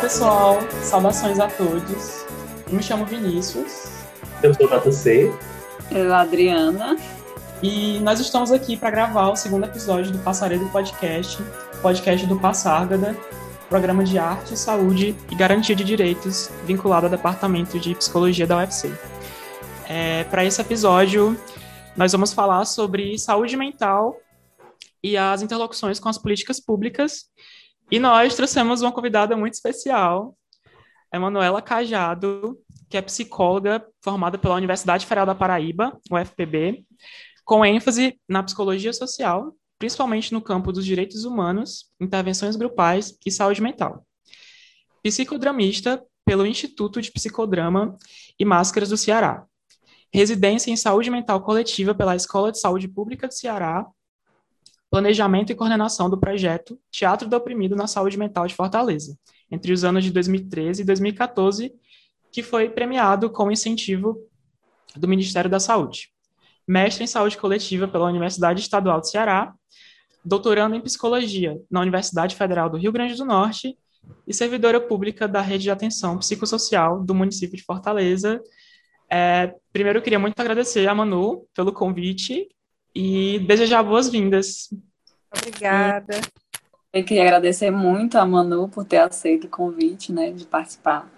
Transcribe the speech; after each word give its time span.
pessoal, 0.00 0.58
saudações 0.82 1.38
a 1.38 1.46
todos. 1.46 2.24
Eu 2.66 2.74
me 2.74 2.82
chamo 2.82 3.04
Vinícius. 3.04 4.06
Eu 4.42 4.54
sou 4.54 4.66
o 4.66 4.90
JC. 4.90 5.30
Eu, 5.90 6.14
Adriana. 6.14 6.96
E 7.62 8.00
nós 8.00 8.18
estamos 8.18 8.50
aqui 8.50 8.78
para 8.78 8.90
gravar 8.90 9.28
o 9.28 9.36
segundo 9.36 9.64
episódio 9.64 10.10
do 10.10 10.18
Passaredo 10.20 10.66
Podcast, 10.70 11.42
podcast 11.82 12.26
do 12.26 12.40
Passárgada, 12.40 13.14
programa 13.68 14.02
de 14.02 14.18
arte, 14.18 14.58
saúde 14.58 15.14
e 15.30 15.34
garantia 15.34 15.76
de 15.76 15.84
direitos 15.84 16.50
vinculado 16.64 17.04
ao 17.04 17.10
Departamento 17.10 17.78
de 17.78 17.94
Psicologia 17.94 18.46
da 18.46 18.56
UFC. 18.56 18.90
É, 19.86 20.24
para 20.24 20.46
esse 20.46 20.58
episódio, 20.62 21.38
nós 21.94 22.10
vamos 22.12 22.32
falar 22.32 22.64
sobre 22.64 23.18
saúde 23.18 23.54
mental 23.54 24.16
e 25.02 25.18
as 25.18 25.42
interlocuções 25.42 26.00
com 26.00 26.08
as 26.08 26.16
políticas 26.16 26.58
públicas 26.58 27.26
e 27.90 27.98
nós 27.98 28.34
trouxemos 28.34 28.82
uma 28.82 28.92
convidada 28.92 29.36
muito 29.36 29.54
especial, 29.54 30.36
a 31.12 31.18
Manuela 31.18 31.60
Cajado, 31.60 32.58
que 32.88 32.96
é 32.96 33.02
psicóloga 33.02 33.84
formada 34.02 34.38
pela 34.38 34.54
Universidade 34.54 35.06
Federal 35.06 35.26
da 35.26 35.34
Paraíba, 35.34 35.98
UFPB, 36.10 36.84
com 37.44 37.64
ênfase 37.64 38.18
na 38.28 38.42
psicologia 38.42 38.92
social, 38.92 39.54
principalmente 39.78 40.32
no 40.32 40.40
campo 40.40 40.72
dos 40.72 40.84
direitos 40.84 41.24
humanos, 41.24 41.90
intervenções 42.00 42.54
grupais 42.54 43.16
e 43.26 43.30
saúde 43.30 43.60
mental. 43.60 44.06
Psicodramista 45.02 46.04
pelo 46.24 46.46
Instituto 46.46 47.00
de 47.00 47.10
Psicodrama 47.10 47.96
e 48.38 48.44
Máscaras 48.44 48.90
do 48.90 48.96
Ceará. 48.96 49.44
Residência 50.12 50.70
em 50.70 50.76
saúde 50.76 51.10
mental 51.10 51.40
coletiva 51.40 51.94
pela 51.94 52.14
Escola 52.14 52.52
de 52.52 52.60
Saúde 52.60 52.86
Pública 52.86 53.26
do 53.26 53.34
Ceará 53.34 53.84
planejamento 54.90 55.52
e 55.52 55.54
coordenação 55.54 56.10
do 56.10 56.18
projeto 56.18 56.78
Teatro 56.90 57.28
do 57.28 57.36
Oprimido 57.36 57.76
na 57.76 57.86
Saúde 57.86 58.18
Mental 58.18 58.46
de 58.46 58.54
Fortaleza, 58.54 59.16
entre 59.50 59.72
os 59.72 59.84
anos 59.84 60.04
de 60.04 60.10
2013 60.10 60.82
e 60.82 60.84
2014, 60.84 61.72
que 62.32 62.42
foi 62.42 62.68
premiado 62.68 63.30
com 63.30 63.50
incentivo 63.50 64.18
do 64.96 65.06
Ministério 65.06 65.48
da 65.48 65.60
Saúde. 65.60 66.12
Mestre 66.66 67.04
em 67.04 67.06
Saúde 67.06 67.38
Coletiva 67.38 67.86
pela 67.86 68.08
Universidade 68.08 68.60
Estadual 68.60 69.00
do 69.00 69.08
Ceará, 69.08 69.54
doutorando 70.24 70.74
em 70.74 70.80
Psicologia 70.80 71.56
na 71.70 71.80
Universidade 71.80 72.34
Federal 72.34 72.68
do 72.68 72.76
Rio 72.76 72.92
Grande 72.92 73.14
do 73.14 73.24
Norte 73.24 73.76
e 74.26 74.34
servidora 74.34 74.80
pública 74.80 75.26
da 75.28 75.40
Rede 75.40 75.64
de 75.64 75.70
Atenção 75.70 76.18
Psicossocial 76.18 77.02
do 77.02 77.14
município 77.14 77.56
de 77.56 77.62
Fortaleza. 77.62 78.40
É, 79.08 79.54
primeiro, 79.72 79.98
eu 79.98 80.02
queria 80.02 80.18
muito 80.18 80.38
agradecer 80.38 80.86
a 80.88 80.94
Manu 80.94 81.46
pelo 81.54 81.72
convite 81.72 82.48
e 82.94 83.38
desejar 83.40 83.82
boas-vindas. 83.82 84.72
Obrigada. 85.36 86.20
Eu 86.92 87.04
queria 87.04 87.22
agradecer 87.22 87.70
muito 87.70 88.18
a 88.18 88.26
Manu 88.26 88.68
por 88.68 88.84
ter 88.84 88.98
aceito 88.98 89.46
o 89.46 89.50
convite, 89.50 90.12
né, 90.12 90.32
de 90.32 90.44
participar 90.44 91.08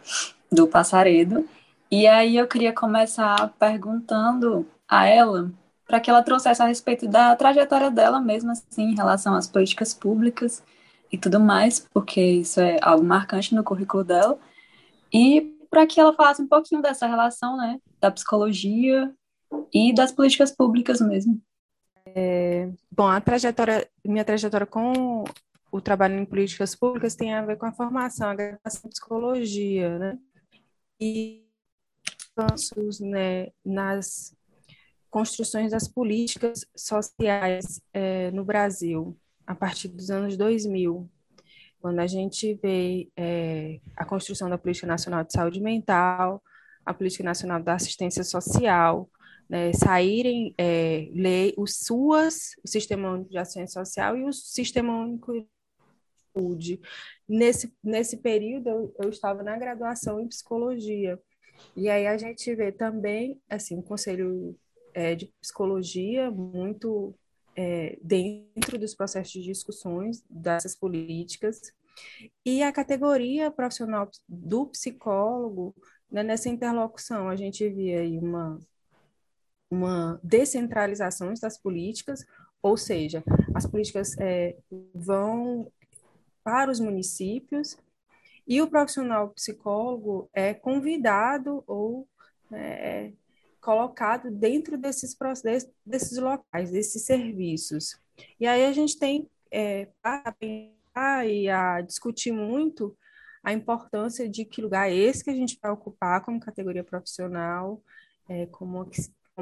do 0.50 0.66
Passaredo. 0.66 1.48
E 1.90 2.06
aí 2.06 2.36
eu 2.36 2.46
queria 2.46 2.72
começar 2.72 3.52
perguntando 3.58 4.66
a 4.88 5.06
ela 5.06 5.50
para 5.86 6.00
que 6.00 6.10
ela 6.10 6.22
trouxesse 6.22 6.62
a 6.62 6.66
respeito 6.66 7.06
da 7.06 7.34
trajetória 7.36 7.90
dela 7.90 8.20
mesmo, 8.20 8.50
assim, 8.50 8.84
em 8.90 8.94
relação 8.94 9.34
às 9.34 9.46
políticas 9.46 9.92
públicas 9.92 10.62
e 11.10 11.18
tudo 11.18 11.38
mais, 11.38 11.80
porque 11.92 12.20
isso 12.20 12.60
é 12.60 12.78
algo 12.80 13.04
marcante 13.04 13.54
no 13.54 13.64
currículo 13.64 14.04
dela. 14.04 14.38
E 15.12 15.54
para 15.70 15.86
que 15.86 16.00
ela 16.00 16.14
falasse 16.14 16.40
um 16.40 16.48
pouquinho 16.48 16.82
dessa 16.82 17.06
relação, 17.06 17.56
né, 17.56 17.78
da 18.00 18.10
psicologia 18.10 19.12
e 19.72 19.94
das 19.94 20.12
políticas 20.12 20.50
públicas 20.50 21.00
mesmo. 21.00 21.40
É, 22.06 22.70
bom, 22.90 23.06
a 23.06 23.20
trajetória, 23.20 23.88
minha 24.04 24.24
trajetória 24.24 24.66
com 24.66 25.24
o 25.70 25.80
trabalho 25.80 26.18
em 26.18 26.24
políticas 26.24 26.74
públicas 26.74 27.14
tem 27.14 27.32
a 27.32 27.44
ver 27.44 27.56
com 27.56 27.66
a 27.66 27.72
formação, 27.72 28.28
a 28.28 28.34
graduação 28.34 28.82
em 28.84 28.90
psicologia, 28.90 29.98
né? 29.98 30.18
E 31.00 31.46
avanços 32.36 33.00
né, 33.00 33.48
nas 33.64 34.34
construções 35.10 35.70
das 35.70 35.86
políticas 35.86 36.64
sociais 36.76 37.80
é, 37.92 38.30
no 38.30 38.44
Brasil, 38.44 39.16
a 39.46 39.54
partir 39.54 39.88
dos 39.88 40.10
anos 40.10 40.36
2000, 40.36 41.08
quando 41.80 41.98
a 41.98 42.06
gente 42.06 42.54
vê 42.54 43.10
é, 43.16 43.80
a 43.96 44.04
construção 44.04 44.48
da 44.48 44.56
Política 44.56 44.86
Nacional 44.86 45.24
de 45.24 45.32
Saúde 45.32 45.60
Mental, 45.60 46.42
a 46.84 46.94
Política 46.94 47.24
Nacional 47.24 47.62
da 47.62 47.74
Assistência 47.74 48.24
Social, 48.24 49.10
né, 49.48 49.72
saírem 49.72 50.54
é, 50.58 51.08
lei, 51.12 51.54
o 51.56 51.66
SUAS, 51.66 52.52
o 52.64 52.68
Sistema 52.68 53.12
Único 53.12 53.30
de 53.30 53.38
Ação 53.38 53.66
Social, 53.66 54.16
e 54.16 54.24
o 54.24 54.32
Sistema 54.32 54.96
Único 54.96 55.32
de 55.32 55.46
Saúde. 56.34 56.80
Nesse, 57.28 57.74
nesse 57.82 58.16
período, 58.18 58.68
eu, 58.68 58.94
eu 59.02 59.10
estava 59.10 59.42
na 59.42 59.58
graduação 59.58 60.20
em 60.20 60.28
Psicologia, 60.28 61.18
e 61.76 61.88
aí 61.88 62.06
a 62.06 62.16
gente 62.16 62.54
vê 62.54 62.72
também, 62.72 63.40
assim, 63.48 63.78
o 63.78 63.82
Conselho 63.82 64.58
é, 64.94 65.14
de 65.14 65.32
Psicologia 65.40 66.30
muito 66.30 67.14
é, 67.54 67.98
dentro 68.02 68.78
dos 68.78 68.94
processos 68.94 69.32
de 69.32 69.42
discussões 69.42 70.24
dessas 70.28 70.74
políticas, 70.74 71.72
e 72.44 72.62
a 72.62 72.72
categoria 72.72 73.50
profissional 73.50 74.08
do 74.28 74.66
psicólogo, 74.66 75.74
né, 76.10 76.22
nessa 76.22 76.48
interlocução, 76.48 77.28
a 77.28 77.36
gente 77.36 77.68
via 77.68 78.00
aí 78.00 78.18
uma 78.18 78.58
uma 79.72 80.20
descentralização 80.22 81.32
das 81.40 81.56
políticas, 81.56 82.26
ou 82.62 82.76
seja, 82.76 83.24
as 83.54 83.66
políticas 83.66 84.14
é, 84.18 84.54
vão 84.94 85.72
para 86.44 86.70
os 86.70 86.78
municípios 86.78 87.78
e 88.46 88.60
o 88.60 88.68
profissional 88.68 89.30
psicólogo 89.30 90.28
é 90.34 90.52
convidado 90.52 91.64
ou 91.66 92.06
é, 92.52 93.12
colocado 93.62 94.30
dentro 94.30 94.76
desses, 94.76 95.16
desses 95.86 96.18
locais, 96.18 96.70
desses 96.70 97.06
serviços. 97.06 97.98
E 98.38 98.46
aí 98.46 98.66
a 98.66 98.72
gente 98.72 98.98
tem 98.98 99.26
é, 99.50 99.88
a 100.02 100.30
pensar 100.32 101.26
e 101.26 101.48
a 101.48 101.80
discutir 101.80 102.32
muito 102.32 102.94
a 103.42 103.54
importância 103.54 104.28
de 104.28 104.44
que 104.44 104.60
lugar 104.60 104.90
é 104.90 104.94
esse 104.94 105.24
que 105.24 105.30
a 105.30 105.34
gente 105.34 105.58
vai 105.62 105.72
ocupar 105.72 106.22
como 106.22 106.38
categoria 106.38 106.84
profissional, 106.84 107.82
é, 108.28 108.44
como 108.46 108.86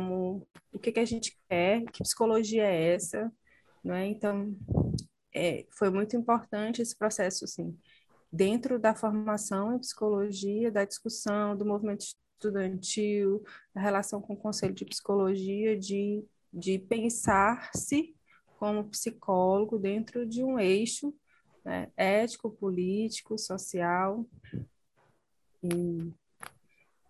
como 0.01 0.49
o 0.73 0.79
que, 0.79 0.93
que 0.93 1.01
a 1.01 1.05
gente 1.05 1.39
quer, 1.49 1.85
que 1.93 2.03
psicologia 2.03 2.65
é 2.65 2.95
essa, 2.95 3.31
não 3.85 3.95
é? 3.95 4.07
Então, 4.07 4.57
é, 5.35 5.67
foi 5.71 5.91
muito 5.91 6.17
importante 6.17 6.81
esse 6.81 6.97
processo, 6.97 7.45
assim, 7.45 7.77
dentro 8.33 8.79
da 8.79 8.95
formação 8.95 9.75
em 9.75 9.79
psicologia, 9.79 10.71
da 10.71 10.85
discussão, 10.85 11.57
do 11.57 11.67
movimento 11.67 12.01
estudantil, 12.01 13.43
da 13.75 13.81
relação 13.81 14.21
com 14.23 14.33
o 14.33 14.37
conselho 14.37 14.75
de 14.75 14.87
psicologia, 14.87 15.79
de, 15.79 16.25
de 16.53 16.79
pensar-se 16.79 18.17
como 18.59 18.89
psicólogo 18.89 19.79
dentro 19.79 20.27
de 20.27 20.43
um 20.43 20.59
eixo 20.59 21.15
né, 21.65 21.91
ético, 21.97 22.51
político, 22.51 23.37
social. 23.39 24.27
E 25.63 26.11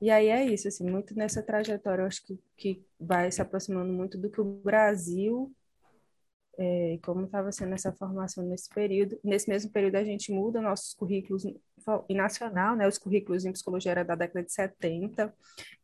e 0.00 0.10
aí 0.10 0.28
é 0.28 0.44
isso, 0.46 0.68
assim, 0.68 0.88
muito 0.88 1.14
nessa 1.14 1.42
trajetória, 1.42 2.02
eu 2.02 2.06
acho 2.06 2.24
que, 2.24 2.38
que 2.56 2.84
vai 2.98 3.30
se 3.30 3.42
aproximando 3.42 3.92
muito 3.92 4.16
do 4.18 4.30
que 4.30 4.40
o 4.40 4.44
Brasil, 4.44 5.54
é, 6.58 6.98
como 7.02 7.24
estava 7.24 7.50
sendo 7.52 7.74
essa 7.74 7.92
formação 7.92 8.44
nesse 8.44 8.68
período. 8.68 9.18
Nesse 9.24 9.48
mesmo 9.48 9.70
período, 9.70 9.96
a 9.96 10.04
gente 10.04 10.32
muda 10.32 10.60
nossos 10.60 10.94
currículos 10.94 11.44
em 11.44 12.14
nacional, 12.14 12.76
né? 12.76 12.86
Os 12.86 12.98
currículos 12.98 13.44
em 13.44 13.52
psicologia 13.52 13.92
era 13.92 14.04
da 14.04 14.14
década 14.14 14.44
de 14.44 14.52
70, 14.52 15.34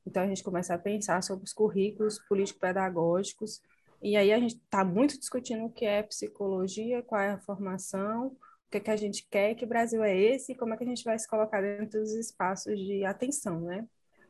então 0.06 0.22
a 0.22 0.26
gente 0.26 0.42
começa 0.42 0.74
a 0.74 0.78
pensar 0.78 1.22
sobre 1.22 1.44
os 1.44 1.52
currículos 1.52 2.18
político-pedagógicos, 2.28 3.62
e 4.02 4.16
aí 4.16 4.32
a 4.32 4.38
gente 4.38 4.56
está 4.56 4.84
muito 4.84 5.18
discutindo 5.18 5.64
o 5.64 5.72
que 5.72 5.84
é 5.84 6.02
psicologia, 6.02 7.02
qual 7.02 7.20
é 7.20 7.30
a 7.30 7.40
formação, 7.40 8.28
o 8.28 8.70
que, 8.70 8.76
é 8.78 8.80
que 8.80 8.90
a 8.90 8.96
gente 8.96 9.26
quer, 9.30 9.54
que 9.54 9.64
Brasil 9.64 10.02
é 10.04 10.14
esse, 10.14 10.52
e 10.52 10.54
como 10.56 10.74
é 10.74 10.76
que 10.76 10.84
a 10.84 10.86
gente 10.86 11.04
vai 11.04 11.18
se 11.18 11.28
colocar 11.28 11.60
dentro 11.60 12.00
dos 12.00 12.12
espaços 12.12 12.78
de 12.78 13.04
atenção, 13.04 13.60
né? 13.60 13.86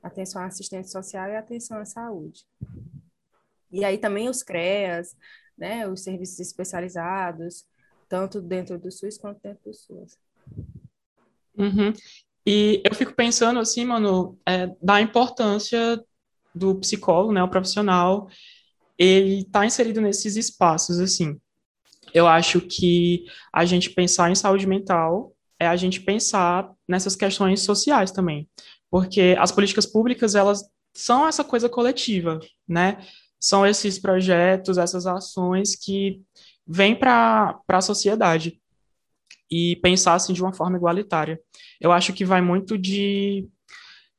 Atenção 0.06 0.42
à 0.42 0.46
assistência 0.46 0.90
social 0.90 1.28
e 1.28 1.36
atenção 1.36 1.78
à 1.78 1.84
saúde. 1.84 2.44
E 3.70 3.84
aí 3.84 3.98
também 3.98 4.28
os 4.28 4.42
CREAS, 4.42 5.16
né, 5.56 5.88
os 5.88 6.02
serviços 6.02 6.38
especializados, 6.38 7.64
tanto 8.08 8.40
dentro 8.40 8.78
do 8.78 8.90
SUS 8.90 9.18
quanto 9.18 9.40
dentro 9.42 9.64
do 9.64 9.74
SUS. 9.74 10.18
Uhum. 11.58 11.92
E 12.46 12.80
eu 12.84 12.94
fico 12.94 13.12
pensando 13.14 13.58
assim, 13.58 13.84
mano, 13.84 14.38
é, 14.46 14.70
da 14.80 15.00
importância 15.00 16.02
do 16.54 16.76
psicólogo, 16.76 17.32
né, 17.32 17.42
o 17.42 17.50
profissional, 17.50 18.28
ele 18.96 19.40
está 19.40 19.66
inserido 19.66 20.00
nesses 20.00 20.36
espaços, 20.36 21.00
assim. 21.00 21.38
Eu 22.14 22.26
acho 22.26 22.60
que 22.60 23.26
a 23.52 23.64
gente 23.64 23.90
pensar 23.90 24.30
em 24.30 24.34
saúde 24.34 24.66
mental 24.66 25.34
é 25.58 25.66
a 25.66 25.76
gente 25.76 26.00
pensar 26.00 26.70
nessas 26.86 27.16
questões 27.16 27.62
sociais 27.62 28.12
também 28.12 28.48
porque 28.96 29.36
as 29.38 29.52
políticas 29.52 29.84
públicas 29.84 30.34
elas 30.34 30.64
são 30.94 31.28
essa 31.28 31.44
coisa 31.44 31.68
coletiva, 31.68 32.40
né? 32.66 33.06
São 33.38 33.66
esses 33.66 33.98
projetos, 33.98 34.78
essas 34.78 35.06
ações 35.06 35.76
que 35.76 36.22
vêm 36.66 36.98
para 36.98 37.60
a 37.68 37.80
sociedade. 37.82 38.58
e 39.50 39.76
pensar 39.76 40.14
assim 40.14 40.32
de 40.32 40.42
uma 40.42 40.54
forma 40.54 40.78
igualitária. 40.78 41.38
Eu 41.78 41.92
acho 41.92 42.14
que 42.14 42.24
vai 42.24 42.40
muito 42.40 42.78
de 42.78 43.46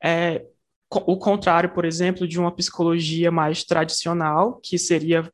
é, 0.02 0.46
o 0.92 1.18
contrário, 1.18 1.74
por 1.74 1.84
exemplo, 1.84 2.28
de 2.28 2.40
uma 2.40 2.56
psicologia 2.56 3.32
mais 3.32 3.64
tradicional, 3.64 4.60
que 4.62 4.78
seria 4.78 5.28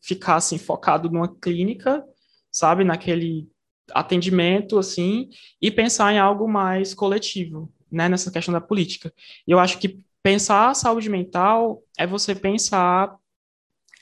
ficar 0.00 0.36
assim 0.36 0.56
focado 0.56 1.10
numa 1.10 1.28
clínica, 1.28 2.04
sabe, 2.48 2.84
naquele 2.84 3.48
atendimento 3.92 4.78
assim, 4.78 5.28
e 5.60 5.68
pensar 5.68 6.12
em 6.12 6.18
algo 6.18 6.48
mais 6.48 6.94
coletivo, 6.94 7.68
né, 7.94 8.08
nessa 8.08 8.30
questão 8.30 8.52
da 8.52 8.60
política. 8.60 9.12
E 9.46 9.52
eu 9.52 9.58
acho 9.58 9.78
que 9.78 10.00
pensar 10.22 10.70
a 10.70 10.74
saúde 10.74 11.08
mental 11.08 11.82
é 11.98 12.06
você 12.06 12.34
pensar 12.34 13.16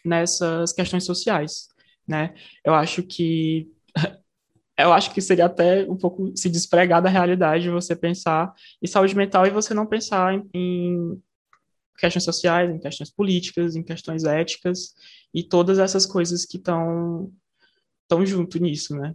nessas 0.05 0.73
questões 0.73 1.05
sociais, 1.05 1.69
né? 2.07 2.35
Eu 2.65 2.75
acho 2.75 3.03
que 3.03 3.71
eu 4.79 4.93
acho 4.93 5.13
que 5.13 5.21
seria 5.21 5.47
até 5.47 5.85
um 5.89 5.97
pouco 5.97 6.33
se 6.37 6.49
despregar 6.49 7.03
da 7.03 7.11
realidade 7.11 7.69
você 7.71 7.95
pensar 7.95 8.53
em 8.81 8.87
saúde 8.87 9.15
mental 9.15 9.47
e 9.47 9.51
você 9.51 9.75
não 9.75 9.87
pensar 9.87 10.35
em, 10.35 10.49
em 10.55 11.23
questões 11.99 12.25
sociais, 12.25 12.71
em 12.71 12.79
questões 12.79 13.11
políticas, 13.11 13.77
em 13.77 13.83
questões 13.83 14.25
éticas 14.25 14.95
e 15.35 15.43
todas 15.43 15.79
essas 15.79 16.07
coisas 16.07 16.45
que 16.45 16.57
estão 16.57 17.33
tão 18.09 18.25
junto 18.25 18.59
nisso, 18.59 18.97
né? 18.97 19.15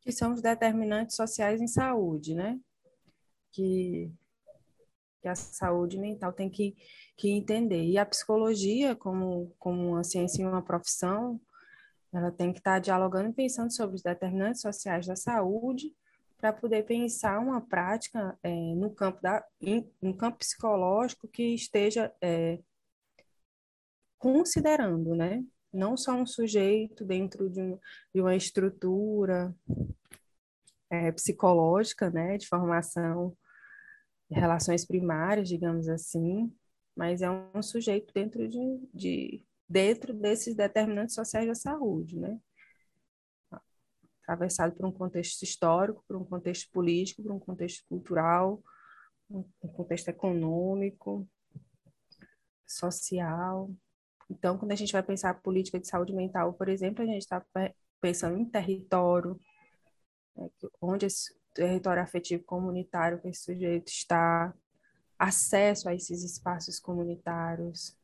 Que 0.00 0.10
são 0.10 0.32
os 0.32 0.40
determinantes 0.40 1.16
sociais 1.16 1.60
em 1.60 1.68
saúde, 1.68 2.34
né? 2.34 2.58
Que, 3.52 4.10
que 5.20 5.28
a 5.28 5.34
saúde 5.34 5.98
mental 5.98 6.32
tem 6.32 6.48
que, 6.48 6.74
que 7.16 7.30
entender. 7.30 7.84
E 7.84 7.98
a 7.98 8.06
psicologia, 8.06 8.96
como, 8.96 9.54
como 9.58 9.90
uma 9.90 10.04
ciência 10.04 10.42
e 10.42 10.46
uma 10.46 10.62
profissão, 10.62 11.40
ela 12.12 12.30
tem 12.30 12.52
que 12.52 12.58
estar 12.58 12.78
dialogando 12.78 13.30
e 13.30 13.32
pensando 13.32 13.72
sobre 13.72 13.96
os 13.96 14.02
determinantes 14.02 14.60
sociais 14.60 15.06
da 15.06 15.16
saúde 15.16 15.94
para 16.42 16.52
poder 16.52 16.84
pensar 16.84 17.38
uma 17.38 17.60
prática 17.60 18.36
é, 18.42 18.50
no 18.74 18.90
campo 18.90 19.22
da 19.22 19.44
no 20.00 20.16
campo 20.16 20.38
psicológico 20.38 21.28
que 21.28 21.54
esteja 21.54 22.12
é, 22.20 22.58
considerando, 24.18 25.14
né? 25.14 25.44
Não 25.72 25.96
só 25.96 26.12
um 26.14 26.26
sujeito 26.26 27.04
dentro 27.04 27.48
de, 27.48 27.60
um, 27.60 27.78
de 28.14 28.20
uma 28.20 28.34
estrutura 28.34 29.54
é, 30.90 31.10
psicológica, 31.12 32.10
né, 32.10 32.36
de 32.36 32.46
formação 32.46 33.36
relações 34.32 34.84
primárias, 34.84 35.48
digamos 35.48 35.88
assim, 35.88 36.52
mas 36.96 37.22
é 37.22 37.30
um 37.30 37.62
sujeito 37.62 38.12
dentro 38.12 38.48
de, 38.48 38.88
de 38.92 39.44
dentro 39.68 40.12
desses 40.12 40.54
determinantes 40.54 41.14
sociais 41.14 41.46
da 41.46 41.54
saúde, 41.54 42.18
né? 42.18 42.38
Atravessado 44.22 44.74
por 44.74 44.86
um 44.86 44.92
contexto 44.92 45.42
histórico, 45.42 46.04
por 46.06 46.16
um 46.16 46.24
contexto 46.24 46.70
político, 46.70 47.22
por 47.22 47.32
um 47.32 47.38
contexto 47.38 47.84
cultural, 47.88 48.62
um 49.30 49.68
contexto 49.68 50.08
econômico, 50.08 51.26
social. 52.66 53.70
Então, 54.30 54.56
quando 54.58 54.72
a 54.72 54.76
gente 54.76 54.92
vai 54.92 55.02
pensar 55.02 55.30
a 55.30 55.34
política 55.34 55.80
de 55.80 55.88
saúde 55.88 56.14
mental, 56.14 56.52
por 56.54 56.68
exemplo, 56.68 57.02
a 57.02 57.06
gente 57.06 57.22
está 57.22 57.44
pensando 58.00 58.38
em 58.38 58.44
território, 58.44 59.40
né, 60.36 60.48
onde 60.80 61.06
esse 61.06 61.34
território 61.54 62.02
afetivo 62.02 62.42
comunitário 62.44 63.20
que 63.20 63.28
esse 63.28 63.42
sujeito 63.42 63.88
está, 63.88 64.54
acesso 65.18 65.88
a 65.88 65.94
esses 65.94 66.22
espaços 66.22 66.80
comunitários, 66.80 67.96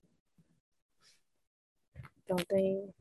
então, 2.29 2.37
tem 2.47 2.95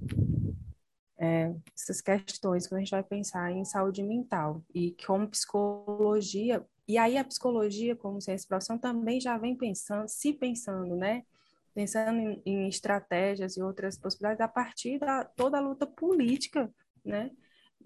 é, 1.17 1.53
essas 1.75 1.99
questões 1.99 2.65
quando 2.65 2.77
a 2.77 2.79
gente 2.79 2.91
vai 2.91 3.03
pensar 3.03 3.51
em 3.51 3.65
saúde 3.65 4.01
mental 4.01 4.63
e 4.73 4.95
como 5.05 5.27
psicologia, 5.27 6.65
e 6.87 6.97
aí 6.97 7.17
a 7.17 7.25
psicologia, 7.25 7.93
como 7.93 8.21
ciência 8.21 8.47
profissão, 8.47 8.77
também 8.77 9.19
já 9.19 9.37
vem 9.37 9.53
pensando, 9.53 10.07
se 10.07 10.31
pensando, 10.31 10.95
né? 10.95 11.25
Pensando 11.73 12.17
em, 12.17 12.41
em 12.45 12.69
estratégias 12.69 13.57
e 13.57 13.61
outras 13.61 13.97
possibilidades 13.97 14.39
a 14.39 14.47
partir 14.47 14.97
da 14.97 15.25
toda 15.25 15.57
a 15.57 15.61
luta 15.61 15.85
política, 15.85 16.73
né? 17.03 17.31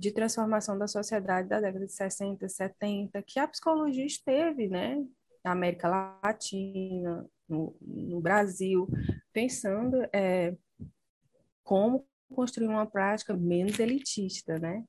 De 0.01 0.11
transformação 0.11 0.77
da 0.77 0.87
sociedade 0.87 1.47
da 1.47 1.59
década 1.59 1.85
de 1.85 1.91
60, 1.91 2.49
70, 2.49 3.21
que 3.21 3.39
a 3.39 3.47
psicologia 3.47 4.05
esteve, 4.05 4.67
né? 4.67 5.05
Na 5.43 5.51
América 5.51 5.87
Latina, 6.23 7.29
no, 7.47 7.75
no 7.79 8.19
Brasil, 8.19 8.87
pensando 9.31 9.97
é, 10.11 10.55
como 11.63 12.05
construir 12.33 12.67
uma 12.67 12.85
prática 12.85 13.35
menos 13.35 13.77
elitista, 13.79 14.57
né? 14.57 14.83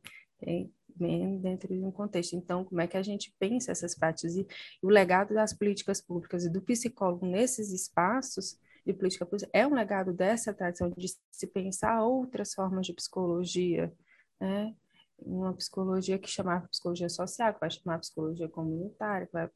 dentro 1.40 1.74
de 1.74 1.84
um 1.84 1.90
contexto. 1.90 2.36
Então, 2.36 2.64
como 2.64 2.80
é 2.80 2.86
que 2.86 2.96
a 2.96 3.02
gente 3.02 3.34
pensa 3.38 3.72
essas 3.72 3.94
práticas? 3.94 4.36
E 4.36 4.46
o 4.82 4.88
legado 4.88 5.34
das 5.34 5.52
políticas 5.52 6.00
públicas 6.00 6.44
e 6.44 6.50
do 6.50 6.62
psicólogo 6.62 7.26
nesses 7.26 7.70
espaços 7.72 8.58
de 8.84 8.92
política 8.92 9.24
pública 9.24 9.50
é 9.52 9.66
um 9.66 9.74
legado 9.74 10.12
dessa 10.12 10.52
tradição 10.52 10.90
de 10.90 11.08
se 11.30 11.46
pensar 11.46 12.04
outras 12.04 12.52
formas 12.54 12.86
de 12.86 12.92
psicologia, 12.92 13.92
né? 14.40 14.74
Uma 15.24 15.54
psicologia 15.54 16.18
que 16.18 16.28
chamava 16.28 16.68
psicologia 16.68 17.08
social, 17.08 17.54
que 17.54 17.60
vai 17.60 17.70
chamar 17.70 17.98
psicologia 17.98 18.48
comunitária, 18.48 19.26
que 19.26 19.32
vai 19.32 19.48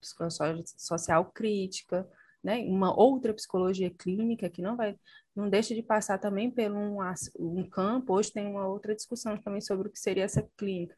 psicologia 0.00 0.62
social 0.76 1.30
crítica, 1.32 2.08
né? 2.42 2.58
Uma 2.66 2.98
outra 2.98 3.32
psicologia 3.32 3.90
clínica 3.90 4.50
que 4.50 4.60
não 4.60 4.76
vai 4.76 4.96
não 5.34 5.48
deixa 5.48 5.74
de 5.74 5.82
passar 5.82 6.18
também 6.18 6.50
por 6.50 6.70
um, 6.70 6.98
um 7.38 7.68
campo. 7.68 8.14
Hoje 8.14 8.32
tem 8.32 8.46
uma 8.46 8.66
outra 8.66 8.94
discussão 8.94 9.36
também 9.38 9.60
sobre 9.60 9.88
o 9.88 9.90
que 9.90 9.98
seria 9.98 10.24
essa 10.24 10.46
clínica, 10.56 10.96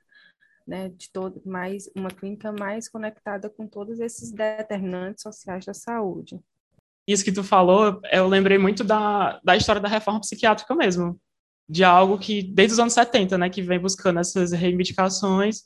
né? 0.66 0.88
De 0.88 1.10
todo, 1.12 1.40
mais 1.44 1.88
uma 1.94 2.10
clínica 2.10 2.50
mais 2.50 2.88
conectada 2.88 3.48
com 3.48 3.66
todos 3.66 4.00
esses 4.00 4.32
determinantes 4.32 5.22
sociais 5.22 5.64
da 5.64 5.74
saúde. 5.74 6.40
Isso 7.06 7.24
que 7.24 7.32
tu 7.32 7.44
falou, 7.44 8.00
eu 8.10 8.26
lembrei 8.26 8.56
muito 8.56 8.82
da, 8.82 9.38
da 9.44 9.54
história 9.54 9.80
da 9.80 9.88
reforma 9.88 10.20
psiquiátrica 10.20 10.74
mesmo, 10.74 11.20
de 11.68 11.82
algo 11.82 12.18
que 12.18 12.42
desde 12.42 12.74
os 12.74 12.78
anos 12.78 12.92
70, 12.92 13.38
né, 13.38 13.48
que 13.48 13.62
vem 13.62 13.78
buscando 13.78 14.20
essas 14.20 14.52
reivindicações 14.52 15.62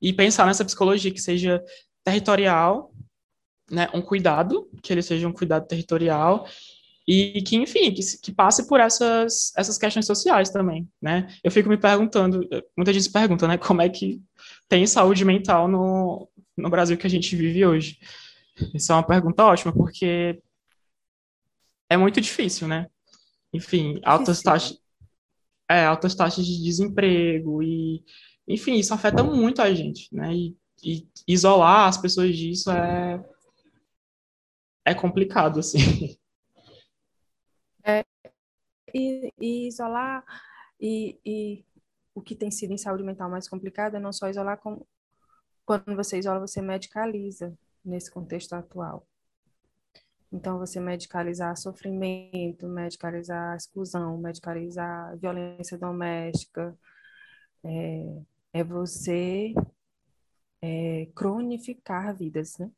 e 0.00 0.12
pensar 0.12 0.46
nessa 0.46 0.64
psicologia 0.64 1.10
que 1.10 1.20
seja 1.20 1.62
territorial, 2.04 2.92
né, 3.70 3.88
um 3.94 4.02
cuidado, 4.02 4.68
que 4.82 4.92
ele 4.92 5.02
seja 5.02 5.26
um 5.26 5.32
cuidado 5.32 5.66
territorial 5.66 6.46
e 7.06 7.42
que, 7.42 7.56
enfim, 7.56 7.92
que, 7.92 8.02
que, 8.22 8.32
passe 8.32 8.68
por 8.68 8.80
essas, 8.80 9.52
essas 9.56 9.78
questões 9.78 10.06
sociais 10.06 10.50
também, 10.50 10.86
né? 11.00 11.26
Eu 11.42 11.50
fico 11.50 11.68
me 11.68 11.78
perguntando, 11.78 12.46
muita 12.76 12.92
gente 12.92 13.04
se 13.04 13.12
pergunta, 13.12 13.48
né, 13.48 13.56
como 13.56 13.80
é 13.80 13.88
que 13.88 14.20
tem 14.68 14.86
saúde 14.86 15.24
mental 15.24 15.66
no, 15.66 16.28
no 16.56 16.68
Brasil 16.68 16.98
que 16.98 17.06
a 17.06 17.10
gente 17.10 17.34
vive 17.34 17.64
hoje? 17.64 17.98
Isso 18.74 18.92
é 18.92 18.94
uma 18.94 19.02
pergunta 19.02 19.44
ótima, 19.44 19.72
porque 19.72 20.38
é 21.88 21.96
muito 21.96 22.20
difícil, 22.20 22.68
né? 22.68 22.86
Enfim, 23.52 24.00
altas 24.04 24.42
taxas, 24.42 24.78
é, 25.68 25.84
altas 25.84 26.14
taxas 26.14 26.46
de 26.46 26.62
desemprego 26.62 27.62
e, 27.62 28.04
enfim, 28.46 28.74
isso 28.74 28.94
afeta 28.94 29.22
muito 29.22 29.60
a 29.60 29.72
gente, 29.72 30.08
né? 30.14 30.34
E, 30.34 30.56
e 30.82 31.08
isolar 31.26 31.88
as 31.88 31.98
pessoas 31.98 32.36
disso 32.36 32.70
é 32.70 33.22
é 34.88 34.94
complicado, 34.94 35.60
assim. 35.60 35.78
É, 37.84 38.04
e, 38.94 39.32
e, 39.38 39.68
isolar, 39.68 40.24
e, 40.80 41.18
e, 41.24 41.64
o 42.14 42.22
que 42.22 42.34
tem 42.34 42.50
sido 42.50 42.72
em 42.72 42.78
saúde 42.78 43.02
mental 43.02 43.30
mais 43.30 43.48
complicado 43.48 43.96
é 43.96 44.00
não 44.00 44.12
só 44.12 44.28
isolar, 44.28 44.58
como 44.58 44.86
quando 45.64 45.94
você 45.94 46.18
isola, 46.18 46.40
você 46.40 46.62
medicaliza 46.62 47.56
nesse 47.84 48.10
contexto 48.10 48.54
atual. 48.54 49.06
Então, 50.32 50.58
você 50.58 50.78
medicalizar 50.78 51.56
sofrimento, 51.56 52.68
medicalizar 52.68 53.56
exclusão, 53.56 54.18
medicalizar 54.18 55.16
violência 55.18 55.78
doméstica, 55.78 56.76
é, 57.64 58.22
é 58.52 58.64
você 58.64 59.54
é, 60.62 61.06
cronificar 61.14 62.14
vidas, 62.16 62.58
né? 62.58 62.70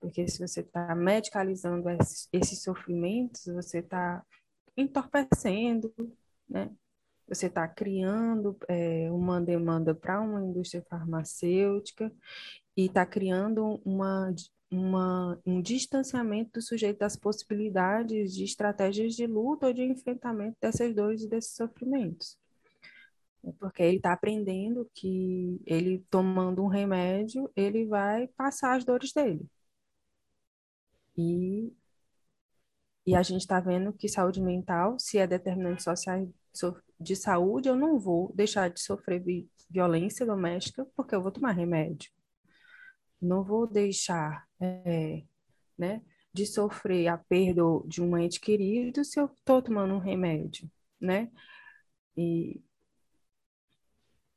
Porque 0.00 0.28
se 0.28 0.38
você 0.38 0.60
está 0.60 0.94
medicalizando 0.94 1.88
esses, 1.90 2.62
sofrimentos, 2.62 3.46
você 3.46 3.78
está 3.78 4.24
entorpecendo, 4.76 5.92
né? 6.48 6.70
Você 7.28 7.46
está 7.46 7.66
criando 7.66 8.56
é, 8.68 9.10
uma 9.10 9.40
demanda 9.40 9.94
para 9.94 10.20
uma 10.20 10.40
indústria 10.44 10.84
farmacêutica 10.88 12.12
e 12.76 12.86
está 12.86 13.04
criando 13.04 13.80
uma, 13.84 14.32
uma, 14.70 15.40
um 15.46 15.60
distanciamento 15.60 16.52
do 16.54 16.62
sujeito 16.62 16.98
das 16.98 17.16
possibilidades 17.16 18.34
de 18.34 18.44
estratégias 18.44 19.14
de 19.14 19.26
luta 19.26 19.66
ou 19.66 19.72
de 19.72 19.82
enfrentamento 19.82 20.56
dessas 20.60 20.94
dores 20.94 21.22
e 21.22 21.28
desses 21.28 21.54
sofrimentos. 21.54 22.38
Porque 23.60 23.82
ele 23.82 23.98
está 23.98 24.12
aprendendo 24.12 24.90
que 24.92 25.60
ele 25.66 26.04
tomando 26.10 26.62
um 26.62 26.66
remédio, 26.66 27.50
ele 27.54 27.86
vai 27.86 28.26
passar 28.28 28.76
as 28.76 28.84
dores 28.84 29.12
dele. 29.12 29.46
E 31.16 31.72
e 33.06 33.14
a 33.14 33.22
gente 33.22 33.42
está 33.42 33.60
vendo 33.60 33.92
que 33.92 34.08
saúde 34.08 34.42
mental, 34.42 34.98
se 34.98 35.16
é 35.16 35.26
determinante 35.26 35.82
social 35.82 36.28
de 36.98 37.14
saúde, 37.14 37.68
eu 37.68 37.76
não 37.76 38.00
vou 38.00 38.32
deixar 38.34 38.68
de 38.68 38.80
sofrer 38.80 39.22
vi 39.22 39.48
violência 39.70 40.26
doméstica 40.26 40.84
porque 40.96 41.14
eu 41.14 41.22
vou 41.22 41.30
tomar 41.30 41.52
remédio. 41.52 42.10
Não 43.20 43.44
vou 43.44 43.66
deixar 43.66 44.45
é, 44.60 45.22
né, 45.78 46.02
de 46.32 46.46
sofrer 46.46 47.08
a 47.08 47.18
perda 47.18 47.62
de 47.86 48.02
um 48.02 48.16
ente 48.18 48.40
querido 48.40 49.04
se 49.04 49.20
eu 49.20 49.26
estou 49.26 49.62
tomando 49.62 49.94
um 49.94 49.98
remédio, 49.98 50.70
né? 51.00 51.30
E 52.16 52.62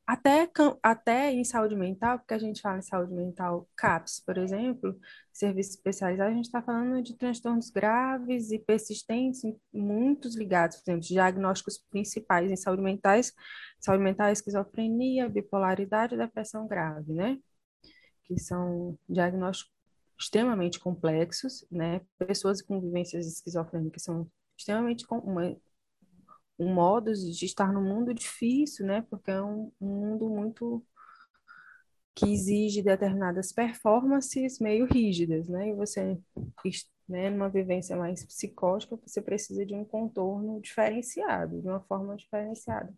até, 0.10 0.50
até 0.82 1.32
em 1.32 1.44
saúde 1.44 1.76
mental, 1.76 2.18
porque 2.18 2.34
a 2.34 2.40
gente 2.40 2.62
fala 2.62 2.80
em 2.80 2.82
saúde 2.82 3.14
mental 3.14 3.70
CAPS, 3.76 4.24
por 4.26 4.40
exemplo, 4.40 5.00
serviços 5.32 5.76
especializados, 5.76 6.34
a 6.34 6.36
gente 6.36 6.46
está 6.46 6.64
falando 6.64 7.04
de 7.04 7.16
transtornos 7.16 7.70
graves 7.70 8.52
e 8.52 8.58
persistentes, 8.58 9.44
muitos 9.72 10.36
ligados, 10.36 10.78
por 10.78 10.90
exemplo, 10.90 11.08
diagnósticos 11.08 11.78
principais 11.92 12.50
em 12.50 12.56
saúde 12.56 12.82
mentais, 12.82 13.32
saúde 13.80 14.04
mental, 14.04 14.32
esquizofrenia, 14.32 15.30
bipolaridade 15.30 16.16
e 16.16 16.18
depressão 16.18 16.68
grave, 16.68 17.14
né? 17.14 17.38
Que 18.24 18.40
são 18.40 18.98
diagnósticos 19.08 19.79
extremamente 20.20 20.80
complexos, 20.80 21.66
né? 21.72 22.02
Pessoas 22.18 22.62
com 22.62 22.82
vivências 22.82 23.26
esquizofrênicas 23.26 24.04
são 24.04 24.30
extremamente 24.58 25.06
uma, 25.10 25.56
um 26.60 26.74
modo 26.74 27.14
de 27.14 27.46
estar 27.46 27.72
no 27.72 27.82
mundo 27.82 28.14
difícil, 28.14 28.86
né? 28.86 29.02
Porque 29.10 29.32
é 29.32 29.42
um, 29.42 29.72
um 29.80 29.88
mundo 29.88 30.30
muito 30.30 30.86
que 32.14 32.26
exige 32.34 32.82
determinadas 32.84 33.54
performances 33.54 34.60
meio 34.60 34.86
rígidas, 34.86 35.48
né? 35.48 35.70
E 35.70 35.74
você, 35.74 36.20
né, 37.08 37.30
numa 37.30 37.50
vivência 37.50 37.96
mais 37.96 38.26
psicótica, 38.26 38.98
você 38.98 39.22
precisa 39.22 39.66
de 39.66 39.74
um 39.74 39.86
contorno 39.86 40.60
diferenciado, 40.60 41.62
de 41.62 41.68
uma 41.68 41.80
forma 41.82 42.18
diferenciada. 42.18 42.94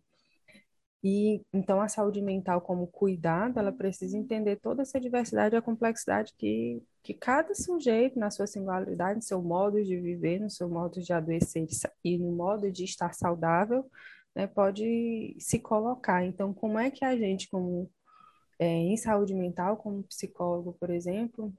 E 1.03 1.41
então 1.51 1.81
a 1.81 1.87
saúde 1.87 2.21
mental 2.21 2.61
como 2.61 2.85
cuidado, 2.85 3.59
ela 3.59 3.71
precisa 3.71 4.15
entender 4.15 4.57
toda 4.57 4.83
essa 4.83 4.99
diversidade 4.99 5.55
e 5.55 5.57
a 5.57 5.61
complexidade 5.61 6.33
que, 6.37 6.83
que 7.01 7.13
cada 7.13 7.55
sujeito, 7.55 8.19
na 8.19 8.29
sua 8.29 8.45
singularidade, 8.45 9.15
no 9.15 9.21
seu 9.23 9.41
modo 9.41 9.83
de 9.83 9.99
viver, 9.99 10.39
no 10.39 10.49
seu 10.49 10.69
modo 10.69 11.01
de 11.01 11.11
adoecer 11.11 11.65
e 12.03 12.17
no 12.19 12.31
modo 12.31 12.71
de 12.71 12.83
estar 12.83 13.13
saudável, 13.13 13.89
né, 14.35 14.45
pode 14.45 15.35
se 15.39 15.59
colocar. 15.59 16.23
Então, 16.23 16.53
como 16.53 16.77
é 16.77 16.91
que 16.91 17.03
a 17.03 17.17
gente, 17.17 17.49
como 17.49 17.89
é, 18.59 18.67
em 18.67 18.95
saúde 18.95 19.33
mental, 19.33 19.77
como 19.77 20.03
psicólogo, 20.03 20.73
por 20.79 20.91
exemplo, 20.91 21.51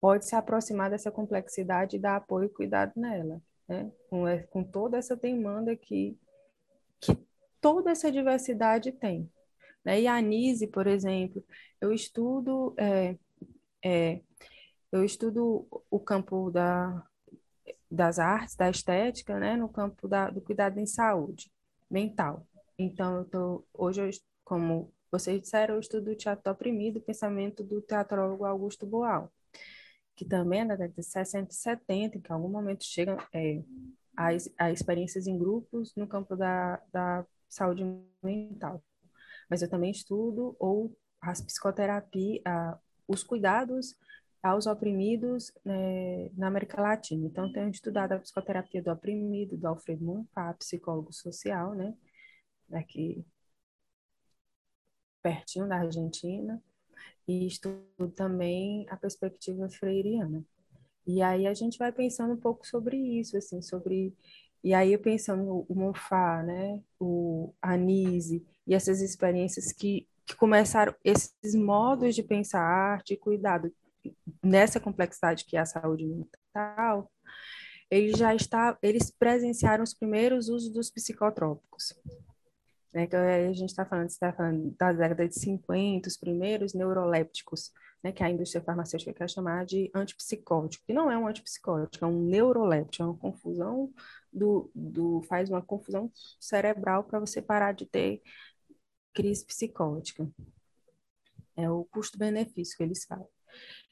pode 0.00 0.24
se 0.26 0.34
aproximar 0.34 0.88
dessa 0.90 1.10
complexidade 1.10 1.96
e 1.96 1.98
dar 2.00 2.16
apoio 2.16 2.46
e 2.46 2.48
cuidado 2.54 2.92
nela, 2.96 3.40
né? 3.68 3.92
com, 4.08 4.24
com 4.50 4.64
toda 4.64 4.96
essa 4.96 5.14
demanda 5.14 5.76
que, 5.76 6.18
que 7.00 7.27
toda 7.60 7.90
essa 7.90 8.10
diversidade 8.10 8.92
tem. 8.92 9.30
Né? 9.84 10.02
E 10.02 10.06
a 10.06 10.16
Anise, 10.16 10.66
por 10.66 10.86
exemplo, 10.86 11.44
eu 11.80 11.92
estudo, 11.92 12.74
é, 12.78 13.16
é, 13.84 14.20
eu 14.92 15.04
estudo 15.04 15.66
o 15.90 16.00
campo 16.00 16.50
da, 16.50 17.04
das 17.90 18.18
artes, 18.18 18.56
da 18.56 18.70
estética, 18.70 19.38
né? 19.38 19.56
no 19.56 19.68
campo 19.68 20.08
da, 20.08 20.30
do 20.30 20.40
cuidado 20.40 20.78
em 20.78 20.86
saúde 20.86 21.50
mental. 21.90 22.46
Então, 22.78 23.18
eu 23.18 23.24
tô, 23.24 23.64
hoje, 23.74 24.02
eu, 24.02 24.10
como 24.44 24.92
vocês 25.10 25.40
disseram, 25.40 25.74
eu 25.74 25.80
estudo 25.80 26.10
o 26.10 26.16
teatro 26.16 26.52
oprimido, 26.52 26.98
o 26.98 27.02
pensamento 27.02 27.64
do 27.64 27.80
teatrólogo 27.80 28.44
Augusto 28.44 28.86
Boal, 28.86 29.32
que 30.14 30.24
também 30.24 30.60
é 30.60 30.66
da 30.66 30.76
década 30.76 31.00
de 31.00 31.02
60 31.02 31.50
e 31.50 31.54
70, 31.54 32.20
que 32.20 32.30
em 32.30 32.34
algum 32.34 32.48
momento 32.48 32.84
chega 32.84 33.16
é, 33.32 33.62
a 34.58 34.70
experiências 34.70 35.26
em 35.26 35.38
grupos 35.38 35.94
no 35.94 36.06
campo 36.06 36.36
da, 36.36 36.82
da 36.92 37.24
saúde 37.48 37.84
mental. 38.22 38.82
Mas 39.48 39.62
eu 39.62 39.70
também 39.70 39.90
estudo 39.90 40.56
ou 40.58 40.96
as 41.20 41.40
psicoterapia, 41.40 42.42
os 43.06 43.22
cuidados 43.22 43.96
aos 44.42 44.66
oprimidos 44.66 45.52
né, 45.64 46.30
na 46.36 46.46
América 46.48 46.80
Latina. 46.80 47.26
Então, 47.26 47.50
tenho 47.52 47.68
estudado 47.70 48.12
a 48.12 48.18
psicoterapia 48.18 48.82
do 48.82 48.90
oprimido, 48.90 49.56
do 49.56 49.66
Alfredo 49.66 50.04
Monfá, 50.04 50.54
psicólogo 50.54 51.12
social, 51.12 51.74
né, 51.74 51.94
aqui 52.72 53.24
pertinho 55.22 55.68
da 55.68 55.76
Argentina, 55.80 56.62
e 57.26 57.46
estudo 57.46 58.10
também 58.14 58.86
a 58.88 58.96
perspectiva 58.96 59.68
freiriana. 59.68 60.44
E 61.06 61.22
aí 61.22 61.46
a 61.46 61.54
gente 61.54 61.78
vai 61.78 61.90
pensando 61.92 62.34
um 62.34 62.40
pouco 62.40 62.66
sobre 62.66 62.96
isso, 62.96 63.36
assim, 63.36 63.60
sobre 63.60 64.14
e 64.62 64.74
aí 64.74 64.96
pensando 64.98 65.64
o 65.68 65.74
Monfá, 65.74 66.42
né, 66.42 66.80
o 66.98 67.54
Anise 67.62 68.44
e 68.66 68.74
essas 68.74 69.00
experiências 69.00 69.72
que, 69.72 70.06
que 70.26 70.36
começaram 70.36 70.94
esses 71.04 71.54
modos 71.54 72.14
de 72.14 72.22
pensar 72.22 72.60
arte 72.60 73.14
e 73.14 73.16
cuidado 73.16 73.72
nessa 74.42 74.80
complexidade 74.80 75.44
que 75.44 75.56
é 75.56 75.60
a 75.60 75.66
saúde 75.66 76.04
mental, 76.06 77.10
eles 77.90 78.18
já 78.18 78.34
está, 78.34 78.76
eles 78.82 79.10
presenciaram 79.10 79.82
os 79.82 79.94
primeiros 79.94 80.48
usos 80.48 80.72
dos 80.72 80.90
psicotrópicos. 80.90 81.94
Né, 82.92 83.06
que 83.06 83.14
a 83.14 83.52
gente 83.52 83.68
está 83.68 83.84
falando, 83.84 84.08
está 84.08 84.32
falando 84.32 84.74
da 84.78 84.92
década 84.92 85.28
de 85.28 85.38
50, 85.38 86.08
os 86.08 86.16
primeiros 86.16 86.72
neurolépticos, 86.72 87.70
né, 88.02 88.12
que 88.12 88.22
a 88.22 88.30
indústria 88.30 88.64
farmacêutica 88.64 89.12
quer 89.12 89.28
chamar 89.28 89.66
de 89.66 89.90
antipsicótico, 89.94 90.86
que 90.86 90.94
não 90.94 91.10
é 91.10 91.18
um 91.18 91.26
antipsicótico, 91.26 92.02
é 92.02 92.08
um 92.08 92.22
neuroléptico, 92.22 93.02
é 93.02 93.06
uma 93.06 93.18
confusão 93.18 93.92
do, 94.38 94.70
do 94.74 95.22
faz 95.22 95.50
uma 95.50 95.62
confusão 95.62 96.10
cerebral 96.40 97.04
para 97.04 97.20
você 97.20 97.42
parar 97.42 97.72
de 97.72 97.86
ter 97.86 98.22
crise 99.12 99.44
psicótica. 99.44 100.30
É 101.56 101.68
o 101.68 101.84
custo-benefício 101.86 102.76
que 102.76 102.82
eles 102.82 103.04
falam. 103.04 103.28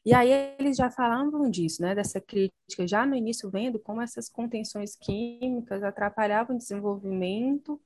E 0.05 0.15
aí 0.15 0.31
eles 0.59 0.77
já 0.77 0.89
falavam 0.89 1.51
disso, 1.51 1.83
né, 1.83 1.93
dessa 1.93 2.21
crítica, 2.21 2.87
já 2.87 3.05
no 3.05 3.17
início 3.17 3.51
vendo 3.51 3.79
como 3.79 4.01
essas 4.01 4.29
contenções 4.29 4.95
químicas 4.95 5.83
atrapalhavam 5.83 6.55
o 6.55 6.59
desenvolvimento 6.59 7.81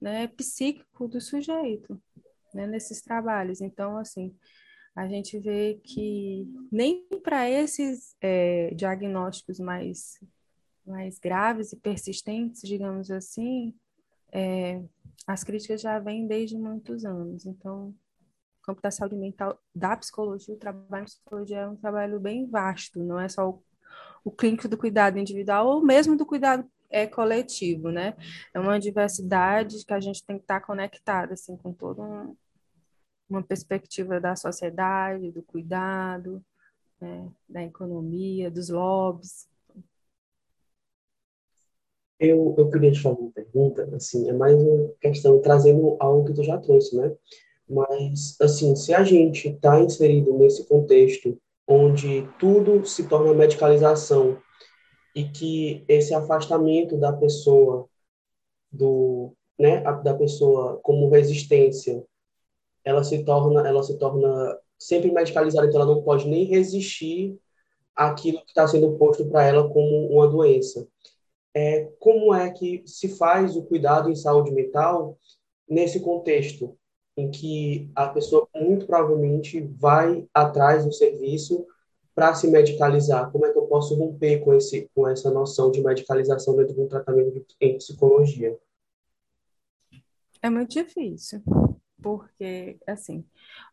né, 0.00 0.26
psíquico 0.28 1.06
do 1.06 1.20
sujeito, 1.20 2.00
né, 2.54 2.66
nesses 2.66 3.02
trabalhos. 3.02 3.60
Então, 3.60 3.98
assim, 3.98 4.34
a 4.94 5.06
gente 5.06 5.38
vê 5.38 5.78
que 5.84 6.48
nem 6.72 7.06
para 7.22 7.50
esses 7.50 8.16
é, 8.22 8.72
diagnósticos 8.74 9.60
mais 9.60 10.18
mais 10.86 11.18
graves 11.18 11.72
e 11.72 11.76
persistentes, 11.76 12.62
digamos 12.62 13.10
assim, 13.10 13.74
é, 14.32 14.82
as 15.26 15.42
críticas 15.42 15.80
já 15.80 15.98
vêm 15.98 16.26
desde 16.26 16.56
muitos 16.56 17.04
anos. 17.04 17.46
Então, 17.46 17.88
o 17.88 18.62
campo 18.62 18.80
da 18.80 18.90
saúde 18.90 19.16
mental, 19.16 19.58
da 19.74 19.96
psicologia, 19.96 20.54
o 20.54 20.58
trabalho 20.58 21.02
em 21.02 21.06
psicologia 21.06 21.58
é 21.58 21.68
um 21.68 21.76
trabalho 21.76 22.20
bem 22.20 22.46
vasto, 22.46 23.02
não 23.02 23.18
é 23.18 23.28
só 23.28 23.48
o, 23.48 23.62
o 24.24 24.30
clínico 24.30 24.68
do 24.68 24.78
cuidado 24.78 25.18
individual 25.18 25.66
ou 25.66 25.84
mesmo 25.84 26.16
do 26.16 26.26
cuidado 26.26 26.68
é 26.88 27.06
coletivo, 27.06 27.90
né? 27.90 28.14
É 28.54 28.60
uma 28.60 28.78
diversidade 28.78 29.84
que 29.84 29.92
a 29.92 30.00
gente 30.00 30.24
tem 30.24 30.36
que 30.36 30.44
estar 30.44 30.60
conectado 30.60 31.32
assim 31.32 31.56
com 31.56 31.72
toda 31.72 32.02
um, 32.02 32.36
uma 33.28 33.42
perspectiva 33.42 34.20
da 34.20 34.36
sociedade, 34.36 35.32
do 35.32 35.42
cuidado, 35.42 36.44
né? 37.00 37.28
da 37.48 37.64
economia, 37.64 38.50
dos 38.50 38.68
lobbies. 38.68 39.48
Eu, 42.18 42.54
eu 42.56 42.70
queria 42.70 42.90
te 42.92 43.00
fazer 43.00 43.20
uma 43.20 43.30
pergunta, 43.30 43.88
assim, 43.94 44.28
é 44.28 44.32
mais 44.32 44.60
uma 44.62 44.90
questão 45.00 45.38
trazendo 45.40 45.96
algo 46.00 46.24
que 46.24 46.32
tu 46.32 46.42
já 46.42 46.56
trouxe, 46.58 46.96
né? 46.96 47.14
Mas, 47.68 48.36
assim, 48.40 48.74
se 48.74 48.94
a 48.94 49.04
gente 49.04 49.48
está 49.48 49.78
inserido 49.80 50.32
nesse 50.38 50.66
contexto 50.66 51.38
onde 51.66 52.26
tudo 52.38 52.86
se 52.86 53.06
torna 53.08 53.34
medicalização 53.34 54.38
e 55.14 55.24
que 55.24 55.84
esse 55.88 56.14
afastamento 56.14 56.96
da 56.96 57.12
pessoa 57.12 57.86
do, 58.72 59.32
né, 59.58 59.82
da 60.02 60.14
pessoa 60.14 60.78
como 60.82 61.10
resistência, 61.10 62.02
ela 62.84 63.02
se 63.04 63.24
torna, 63.24 63.66
ela 63.66 63.82
se 63.82 63.98
torna 63.98 64.58
sempre 64.78 65.10
medicalizada, 65.10 65.66
então 65.66 65.80
ela 65.82 65.94
não 65.94 66.02
pode 66.02 66.28
nem 66.28 66.44
resistir 66.44 67.38
àquilo 67.94 68.38
que 68.42 68.50
está 68.50 68.66
sendo 68.66 68.96
posto 68.96 69.26
para 69.26 69.44
ela 69.44 69.68
como 69.68 70.08
uma 70.08 70.28
doença 70.28 70.86
é, 71.56 71.90
como 71.98 72.34
é 72.34 72.50
que 72.50 72.82
se 72.84 73.08
faz 73.16 73.56
o 73.56 73.62
cuidado 73.62 74.10
em 74.10 74.14
saúde 74.14 74.52
mental 74.52 75.18
nesse 75.66 76.00
contexto 76.00 76.76
em 77.16 77.30
que 77.30 77.90
a 77.94 78.08
pessoa 78.08 78.46
muito 78.54 78.86
provavelmente 78.86 79.62
vai 79.62 80.28
atrás 80.34 80.84
do 80.84 80.92
serviço 80.92 81.66
para 82.14 82.34
se 82.34 82.46
medicalizar? 82.46 83.32
Como 83.32 83.46
é 83.46 83.52
que 83.52 83.58
eu 83.58 83.66
posso 83.68 83.94
romper 83.94 84.40
com 84.40 84.52
esse 84.52 84.90
com 84.94 85.08
essa 85.08 85.30
noção 85.30 85.70
de 85.70 85.82
medicalização 85.82 86.54
dentro 86.54 86.74
de 86.74 86.80
um 86.82 86.88
tratamento 86.88 87.42
em 87.58 87.78
psicologia? 87.78 88.54
É 90.42 90.50
muito 90.50 90.72
difícil, 90.72 91.42
porque 92.02 92.76
assim, 92.86 93.24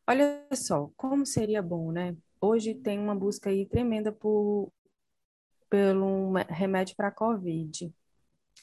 olha 0.07 0.47
só, 0.53 0.89
como 0.95 1.25
seria 1.25 1.61
bom, 1.61 1.91
né? 1.91 2.15
Hoje 2.39 2.73
tem 2.73 2.97
uma 2.97 3.13
busca 3.13 3.49
aí 3.49 3.65
tremenda 3.65 4.09
por 4.09 4.71
pelo 5.73 6.05
um 6.05 6.33
remédio 6.33 6.95
para 6.95 7.09
Covid. 7.09 7.91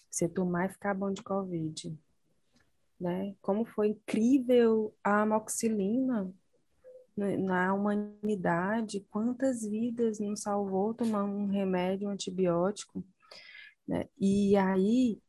Você 0.09 0.29
tomar 0.29 0.67
e 0.67 0.73
ficar 0.73 0.95
bom 0.95 1.11
de 1.12 1.25
Covid. 1.25 1.99
Né? 3.00 3.35
Como 3.43 3.64
foi 3.64 3.88
incrível 3.88 4.95
a 5.02 5.23
amoxicilina 5.23 6.33
na 7.17 7.75
humanidade, 7.75 9.05
quantas 9.11 9.62
vidas 9.62 10.21
não 10.21 10.37
salvou 10.37 10.95
tomar 10.95 11.25
um 11.25 11.49
remédio, 11.49 12.07
um 12.07 12.12
antibiótico. 12.12 13.05
Né? 13.88 14.09
E 14.17 14.57
aí, 14.57 15.21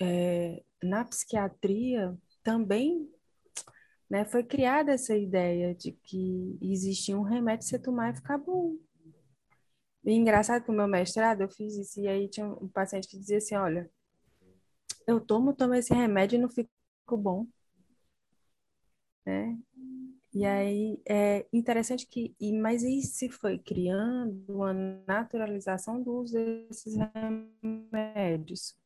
é, 0.00 0.62
na 0.82 1.04
psiquiatria, 1.04 2.16
também 2.42 3.10
né, 4.08 4.24
foi 4.24 4.42
criada 4.42 4.92
essa 4.92 5.14
ideia 5.14 5.74
de 5.74 5.92
que 5.92 6.56
existia 6.62 7.18
um 7.18 7.22
remédio 7.22 7.68
você 7.68 7.78
tomar 7.78 8.14
e 8.14 8.16
ficar 8.16 8.38
bom. 8.38 8.78
E 10.06 10.12
engraçado 10.12 10.62
que 10.64 10.70
o 10.70 10.74
meu 10.74 10.86
mestrado 10.86 11.42
eu 11.42 11.48
fiz 11.48 11.76
isso, 11.76 12.00
e 12.00 12.06
aí 12.06 12.28
tinha 12.28 12.46
um 12.46 12.68
paciente 12.68 13.08
que 13.08 13.18
dizia 13.18 13.38
assim: 13.38 13.56
olha, 13.56 13.90
eu 15.06 15.20
tomo, 15.20 15.52
tomo 15.54 15.74
esse 15.74 15.92
remédio 15.92 16.36
e 16.36 16.40
não 16.40 16.48
fico 16.48 16.70
bom. 17.16 17.46
Né? 19.24 19.58
E 20.32 20.44
aí 20.44 21.00
é 21.08 21.46
interessante 21.52 22.06
que, 22.06 22.36
e, 22.38 22.52
mas 22.52 22.82
isso 22.84 23.28
foi 23.40 23.58
criando 23.58 24.44
uma 24.48 24.72
naturalização 25.06 26.02
do 26.02 26.12
uso 26.20 26.34
desses 26.68 26.94
remédios. 27.62 28.76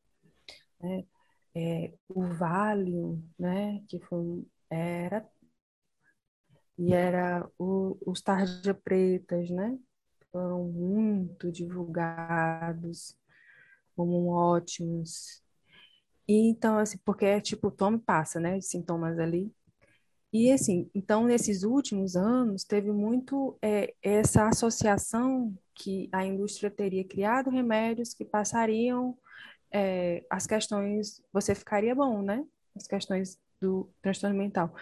Né? 0.79 1.05
É, 1.53 1.93
o 2.09 2.23
Valium, 2.23 3.21
né, 3.37 3.83
que 3.87 3.99
foi, 3.99 4.47
era, 4.69 5.29
e 6.77 6.93
era 6.93 7.47
o, 7.59 7.97
os 8.05 8.21
tarja 8.21 8.73
pretas, 8.73 9.49
né, 9.49 9.77
foram 10.31 10.65
muito 10.65 11.51
divulgados 11.51 13.15
como 13.95 14.29
ótimos. 14.29 15.43
E 16.27 16.49
então, 16.49 16.77
assim, 16.77 16.97
porque 17.05 17.25
é 17.25 17.41
tipo, 17.41 17.71
tome 17.71 17.99
passa, 17.99 18.39
né, 18.39 18.57
os 18.57 18.67
sintomas 18.67 19.19
ali, 19.19 19.53
e 20.33 20.49
assim, 20.51 20.89
então 20.95 21.25
nesses 21.25 21.63
últimos 21.63 22.15
anos 22.15 22.63
teve 22.63 22.91
muito 22.91 23.57
é, 23.61 23.93
essa 24.01 24.47
associação 24.47 25.53
que 25.75 26.09
a 26.11 26.25
indústria 26.25 26.71
teria 26.71 27.03
criado 27.05 27.49
remédios 27.49 28.13
que 28.13 28.23
passariam 28.23 29.17
é, 29.69 30.25
as 30.29 30.47
questões, 30.47 31.21
você 31.33 31.53
ficaria 31.53 31.93
bom, 31.93 32.21
né? 32.21 32.45
As 32.75 32.87
questões 32.87 33.37
do 33.59 33.89
transtorno 34.01 34.37
mental. 34.37 34.73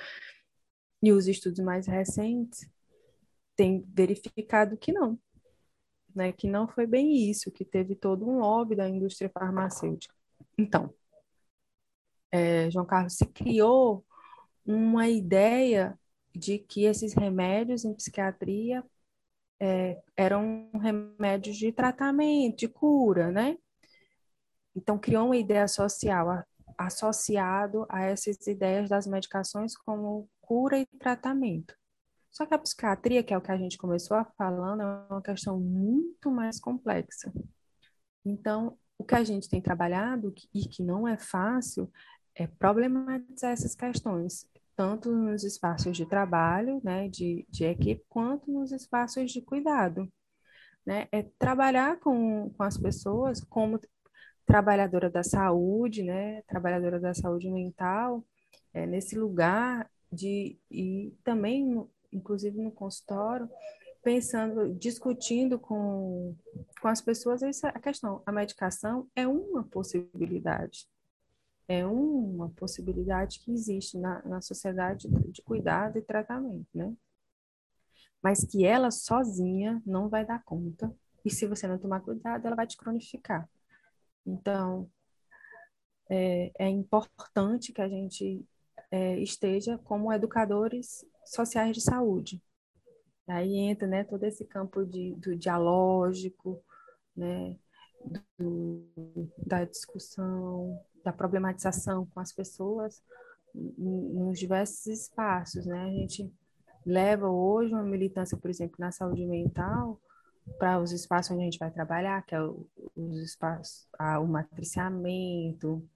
E 1.01 1.11
os 1.11 1.27
estudos 1.27 1.59
mais 1.59 1.87
recentes 1.87 2.69
têm 3.55 3.83
verificado 3.87 4.77
que 4.77 4.91
não, 4.91 5.19
né? 6.15 6.31
Que 6.31 6.47
não 6.47 6.67
foi 6.67 6.85
bem 6.85 7.29
isso, 7.29 7.51
que 7.51 7.65
teve 7.65 7.95
todo 7.95 8.27
um 8.27 8.39
lobby 8.39 8.75
da 8.75 8.87
indústria 8.87 9.29
farmacêutica. 9.29 10.13
Então, 10.57 10.93
é, 12.31 12.69
João 12.71 12.85
Carlos 12.85 13.15
se 13.15 13.25
criou 13.25 14.05
uma 14.65 15.07
ideia 15.07 15.97
de 16.35 16.59
que 16.59 16.85
esses 16.85 17.13
remédios 17.13 17.83
em 17.83 17.93
psiquiatria 17.93 18.83
é, 19.59 20.01
eram 20.15 20.69
remédios 20.73 21.57
de 21.57 21.71
tratamento, 21.71 22.57
de 22.57 22.67
cura, 22.67 23.31
né? 23.31 23.57
Então, 24.75 24.97
criou 24.97 25.25
uma 25.25 25.37
ideia 25.37 25.67
social 25.67 26.29
a, 26.29 26.45
associado 26.77 27.85
a 27.89 28.03
essas 28.03 28.45
ideias 28.47 28.89
das 28.89 29.05
medicações 29.07 29.75
como 29.75 30.29
cura 30.39 30.79
e 30.79 30.85
tratamento. 30.97 31.78
Só 32.39 32.45
que 32.45 32.53
a 32.53 32.57
psiquiatria, 32.57 33.21
que 33.21 33.33
é 33.33 33.37
o 33.37 33.41
que 33.41 33.51
a 33.51 33.57
gente 33.57 33.77
começou 33.77 34.15
a 34.15 34.23
falando, 34.23 34.81
é 34.81 34.85
uma 35.09 35.21
questão 35.21 35.59
muito 35.59 36.31
mais 36.31 36.57
complexa. 36.57 37.33
Então, 38.23 38.77
o 38.97 39.03
que 39.03 39.13
a 39.13 39.25
gente 39.25 39.49
tem 39.49 39.61
trabalhado 39.61 40.33
e 40.53 40.65
que 40.65 40.81
não 40.81 41.05
é 41.05 41.17
fácil 41.17 41.91
é 42.33 42.47
problematizar 42.47 43.51
essas 43.51 43.75
questões 43.75 44.47
tanto 44.73 45.11
nos 45.13 45.43
espaços 45.43 45.97
de 45.97 46.05
trabalho, 46.05 46.79
né, 46.81 47.09
de, 47.09 47.45
de 47.49 47.65
equipe, 47.65 48.05
quanto 48.07 48.49
nos 48.49 48.71
espaços 48.71 49.29
de 49.29 49.41
cuidado. 49.41 50.09
Né? 50.85 51.09
É 51.11 51.23
trabalhar 51.37 51.99
com, 51.99 52.49
com 52.51 52.63
as 52.63 52.77
pessoas 52.77 53.43
como 53.43 53.81
trabalhadora 54.45 55.09
da 55.09 55.23
saúde, 55.23 56.03
né, 56.03 56.41
trabalhadora 56.43 57.01
da 57.01 57.13
saúde 57.13 57.51
mental, 57.51 58.23
é, 58.73 58.85
nesse 58.85 59.17
lugar 59.17 59.91
de, 60.09 60.57
e 60.71 61.13
também, 61.25 61.85
inclusive 62.11 62.61
no 62.61 62.71
consultório, 62.71 63.49
pensando, 64.01 64.73
discutindo 64.75 65.59
com, 65.59 66.35
com 66.81 66.87
as 66.87 67.01
pessoas 67.01 67.41
essa 67.41 67.69
a 67.69 67.79
questão. 67.79 68.21
A 68.25 68.31
medicação 68.31 69.07
é 69.15 69.27
uma 69.27 69.63
possibilidade, 69.63 70.87
é 71.67 71.85
uma 71.85 72.49
possibilidade 72.49 73.39
que 73.39 73.51
existe 73.51 73.97
na, 73.97 74.21
na 74.23 74.41
sociedade 74.41 75.07
de 75.07 75.41
cuidado 75.41 75.97
e 75.97 76.01
tratamento, 76.01 76.67
né? 76.73 76.93
Mas 78.21 78.43
que 78.43 78.65
ela 78.65 78.91
sozinha 78.91 79.81
não 79.85 80.09
vai 80.09 80.25
dar 80.25 80.43
conta. 80.43 80.93
E 81.23 81.29
se 81.29 81.45
você 81.45 81.67
não 81.67 81.77
tomar 81.77 82.01
cuidado, 82.01 82.45
ela 82.45 82.55
vai 82.55 82.67
te 82.67 82.75
cronificar. 82.75 83.49
Então, 84.25 84.89
é, 86.09 86.51
é 86.57 86.67
importante 86.67 87.71
que 87.71 87.81
a 87.81 87.87
gente 87.87 88.45
é, 88.91 89.19
esteja 89.19 89.77
como 89.79 90.11
educadores 90.11 91.05
sociais 91.33 91.75
de 91.75 91.81
saúde. 91.81 92.41
Aí 93.27 93.55
entra 93.57 93.87
né, 93.87 94.03
todo 94.03 94.23
esse 94.23 94.45
campo 94.45 94.85
de, 94.85 95.13
do 95.15 95.35
dialógico, 95.35 96.63
né, 97.15 97.55
do, 98.37 98.83
da 99.45 99.65
discussão, 99.65 100.79
da 101.03 101.13
problematização 101.13 102.05
com 102.07 102.19
as 102.19 102.31
pessoas 102.33 103.03
nos 103.53 104.39
diversos 104.39 104.85
espaços, 104.87 105.65
né? 105.65 105.85
A 105.85 105.91
gente 105.91 106.31
leva 106.85 107.27
hoje 107.27 107.73
uma 107.73 107.83
militância, 107.83 108.37
por 108.37 108.49
exemplo, 108.49 108.75
na 108.79 108.91
saúde 108.91 109.25
mental 109.25 109.99
para 110.57 110.79
os 110.79 110.91
espaços 110.91 111.31
onde 111.31 111.41
a 111.41 111.45
gente 111.45 111.59
vai 111.59 111.71
trabalhar, 111.71 112.23
que 112.25 112.33
é 112.33 112.41
os 112.41 113.17
espaços, 113.17 113.87
o 114.21 114.25
matriciamento, 114.25 115.87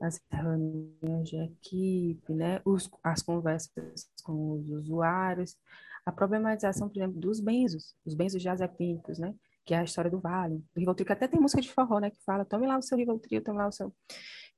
as 0.00 0.20
reuniões 0.30 1.28
de 1.28 1.36
equipe, 1.36 2.32
né? 2.32 2.60
Os, 2.64 2.90
as 3.02 3.22
conversas 3.22 4.10
com 4.22 4.52
os 4.52 4.68
usuários, 4.70 5.56
a 6.04 6.12
problematização, 6.12 6.88
por 6.88 6.98
exemplo, 6.98 7.20
dos 7.20 7.40
benzos, 7.40 7.94
os 8.04 8.14
benzos 8.14 8.42
diazepínicos, 8.42 9.18
né? 9.18 9.34
Que 9.64 9.74
é 9.74 9.78
a 9.78 9.84
história 9.84 10.10
do 10.10 10.20
Vale, 10.20 10.58
do 10.74 10.80
Rivotril, 10.80 11.06
que 11.06 11.12
até 11.12 11.26
tem 11.26 11.40
música 11.40 11.62
de 11.62 11.72
forró, 11.72 11.98
né? 11.98 12.10
Que 12.10 12.22
fala, 12.24 12.44
tome 12.44 12.66
lá 12.66 12.76
o 12.76 12.82
seu 12.82 12.98
Rivotril, 12.98 13.42
tome 13.42 13.58
lá 13.58 13.68
o 13.68 13.72
seu 13.72 13.94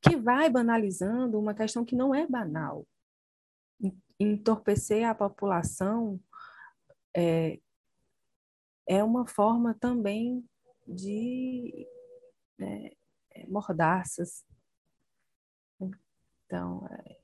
que 0.01 0.17
vai 0.17 0.49
banalizando 0.49 1.39
uma 1.39 1.55
questão 1.55 1.85
que 1.85 1.97
não 1.97 2.15
é 2.15 2.27
banal. 2.27 2.87
Entorpecer 4.19 5.09
a 5.09 5.15
população 5.15 6.21
é, 7.15 7.59
é 8.87 9.03
uma 9.03 9.27
forma 9.27 9.75
também 9.75 10.45
de 10.87 11.87
né, 12.59 12.91
é, 13.35 13.47
mordaças. 13.47 14.45
Então, 16.47 16.87
é, 16.91 17.17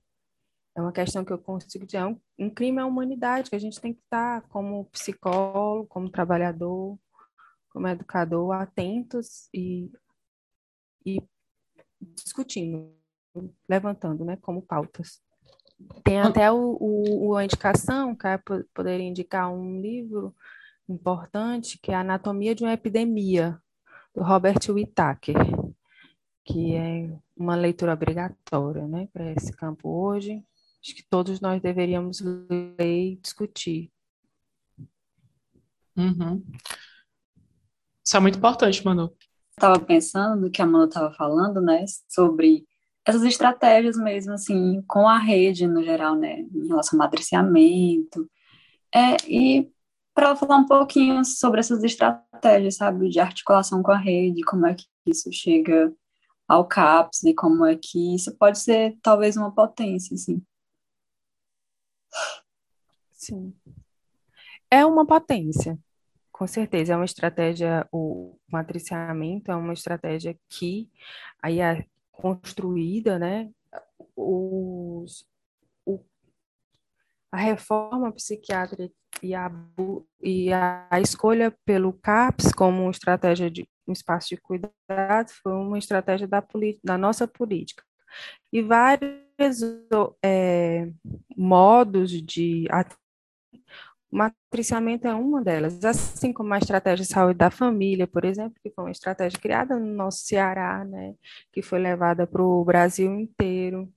é 0.76 0.80
uma 0.80 0.92
questão 0.92 1.24
que 1.24 1.32
eu 1.32 1.38
consigo 1.38 1.87
dizer, 1.87 1.98
é 1.98 2.06
um, 2.06 2.20
um 2.38 2.50
crime 2.50 2.78
à 2.78 2.87
humanidade, 2.87 3.50
que 3.50 3.56
a 3.56 3.61
gente 3.61 3.80
tem 3.80 3.94
que 3.94 4.00
estar, 4.00 4.42
como 4.48 4.85
psicólogo, 4.87 5.87
como 5.87 6.11
trabalhador, 6.11 6.98
como 7.70 7.88
educador, 7.88 8.52
atentos 8.52 9.48
e, 9.54 9.90
e 11.06 11.22
discutindo, 12.00 12.94
levantando, 13.68 14.24
né, 14.24 14.37
como 14.37 14.62
pautas. 14.62 15.20
Tem 16.04 16.20
até 16.20 16.50
o, 16.50 16.76
o, 16.80 17.37
a 17.37 17.44
indicação, 17.44 18.14
que 18.14 18.26
poderia 18.74 19.06
indicar 19.06 19.52
um 19.52 19.80
livro 19.80 20.35
importante, 20.88 21.78
que 21.78 21.90
é 21.90 21.94
a 21.94 22.00
Anatomia 22.00 22.54
de 22.54 22.62
uma 22.62 22.72
Epidemia, 22.72 23.61
do 24.14 24.22
Robert 24.22 24.61
Whittaker, 24.68 25.37
que 26.44 26.74
é 26.74 27.16
uma 27.37 27.55
leitura 27.55 27.92
obrigatória, 27.92 28.87
né, 28.87 29.09
para 29.12 29.33
esse 29.33 29.52
campo 29.52 29.88
hoje. 29.88 30.42
Acho 30.83 30.94
que 30.94 31.02
todos 31.02 31.40
nós 31.40 31.62
deveríamos 31.62 32.20
ler 32.20 32.74
e 32.78 33.16
discutir. 33.16 33.90
Uhum. 35.96 36.42
Isso 38.05 38.16
é 38.16 38.20
muito 38.20 38.38
importante, 38.38 38.85
Manu 38.85 39.14
estava 39.62 39.78
pensando, 39.78 40.50
que 40.50 40.61
a 40.61 40.64
Amanda 40.64 40.87
estava 40.87 41.12
falando, 41.14 41.61
né, 41.61 41.85
sobre 42.09 42.64
essas 43.07 43.22
estratégias 43.22 43.96
mesmo, 43.96 44.33
assim, 44.33 44.83
com 44.87 45.09
a 45.09 45.18
rede 45.18 45.66
no 45.66 45.83
geral, 45.83 46.14
né, 46.16 46.40
em 46.40 46.68
relação 46.68 46.98
ao 46.98 47.05
matriciamento. 47.05 48.28
É, 48.94 49.16
e 49.28 49.70
para 50.14 50.37
falar 50.37 50.57
um 50.57 50.66
pouquinho 50.66 51.24
sobre 51.24 51.61
essas 51.61 51.83
estratégias, 51.85 52.76
sabe, 52.76 53.09
de 53.09 53.20
articulação 53.20 53.83
com 53.83 53.92
a 53.92 53.96
rede, 53.96 54.42
como 54.42 54.66
é 54.66 54.74
que 54.74 54.85
isso 55.07 55.31
chega 55.33 55.92
ao 56.52 56.68
CAPS 56.68 57.24
e 57.24 57.34
como 57.34 57.64
é 57.64 57.76
que 57.76 58.14
isso 58.14 58.36
pode 58.36 58.58
ser 58.58 58.98
talvez 59.02 59.38
uma 59.38 59.50
potência, 59.50 60.14
assim. 60.14 60.44
Sim. 63.10 63.54
É 64.70 64.84
uma 64.84 65.06
potência, 65.06 65.78
com 66.30 66.46
certeza, 66.46 66.92
é 66.92 66.96
uma 66.96 67.06
estratégia, 67.06 67.88
o 67.90 68.36
matriciamento 68.50 69.50
é 69.50 69.56
uma 69.56 69.72
estratégia 69.72 70.38
que 70.50 70.90
aí 71.42 71.58
é 71.58 71.86
construída, 72.10 73.18
né? 73.18 73.50
Os, 74.14 75.26
o, 75.86 76.04
a 77.30 77.38
reforma 77.38 78.12
psiquiátrica 78.12 78.94
e 79.22 79.34
a, 79.34 79.50
e 80.20 80.52
a 80.52 81.00
escolha 81.00 81.50
pelo 81.64 81.94
CAPS 81.94 82.52
como 82.52 82.90
estratégia 82.90 83.50
de 83.50 83.66
um 83.86 83.92
espaço 83.92 84.28
de 84.28 84.36
cuidado 84.36 85.30
foi 85.42 85.52
uma 85.52 85.78
estratégia 85.78 86.26
da, 86.26 86.44
da 86.84 86.98
nossa 86.98 87.26
política. 87.26 87.82
E 88.52 88.62
vários 88.62 89.62
é, 90.22 90.90
modos 91.36 92.10
de 92.10 92.66
matriciamento 94.10 95.08
é 95.08 95.14
uma 95.14 95.42
delas, 95.42 95.82
assim 95.84 96.32
como 96.32 96.52
a 96.52 96.58
estratégia 96.58 97.04
de 97.04 97.10
saúde 97.10 97.38
da 97.38 97.50
família, 97.50 98.06
por 98.06 98.24
exemplo, 98.24 98.54
que 98.62 98.70
foi 98.70 98.84
uma 98.84 98.90
estratégia 98.90 99.38
criada 99.40 99.78
no 99.78 99.94
nosso 99.94 100.26
Ceará, 100.26 100.84
né, 100.84 101.14
que 101.50 101.62
foi 101.62 101.78
levada 101.78 102.26
para 102.26 102.42
o 102.42 102.64
Brasil 102.64 103.10
inteiro. 103.18 103.90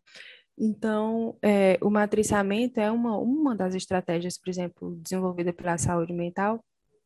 Então, 0.58 1.38
é, 1.44 1.78
o 1.82 1.90
matriciamento 1.90 2.80
é 2.80 2.90
uma, 2.90 3.18
uma 3.18 3.54
das 3.56 3.76
estratégias, 3.76 4.38
por 4.38 4.50
exemplo, 4.50 4.96
desenvolvida 5.02 5.52
pela 5.52 5.78
saúde 5.78 6.14
mental, 6.14 6.64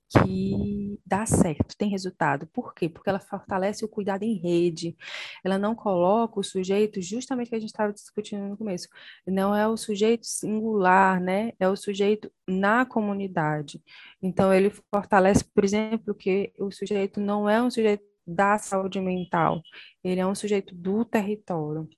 que 0.09 0.99
dá 1.05 1.25
certo, 1.25 1.75
tem 1.77 1.89
resultado. 1.89 2.47
Por 2.47 2.73
quê? 2.73 2.89
Porque 2.89 3.09
ela 3.09 3.19
fortalece 3.19 3.85
o 3.85 3.87
cuidado 3.87 4.23
em 4.23 4.33
rede. 4.33 4.95
Ela 5.43 5.57
não 5.57 5.75
coloca 5.75 6.39
o 6.39 6.43
sujeito, 6.43 7.01
justamente 7.01 7.49
que 7.49 7.55
a 7.55 7.59
gente 7.59 7.69
estava 7.69 7.93
discutindo 7.93 8.47
no 8.47 8.57
começo, 8.57 8.87
não 9.27 9.55
é 9.55 9.67
o 9.67 9.77
sujeito 9.77 10.25
singular, 10.25 11.19
né? 11.21 11.53
É 11.59 11.67
o 11.67 11.75
sujeito 11.75 12.31
na 12.47 12.85
comunidade. 12.85 13.81
Então, 14.21 14.53
ele 14.53 14.71
fortalece, 14.93 15.43
por 15.43 15.63
exemplo, 15.63 16.13
que 16.15 16.53
o 16.59 16.71
sujeito 16.71 17.19
não 17.19 17.49
é 17.49 17.61
um 17.61 17.69
sujeito 17.69 18.03
da 18.25 18.57
saúde 18.57 19.01
mental, 19.01 19.61
ele 20.03 20.21
é 20.21 20.27
um 20.27 20.35
sujeito 20.35 20.75
do 20.75 21.03
território, 21.03 21.89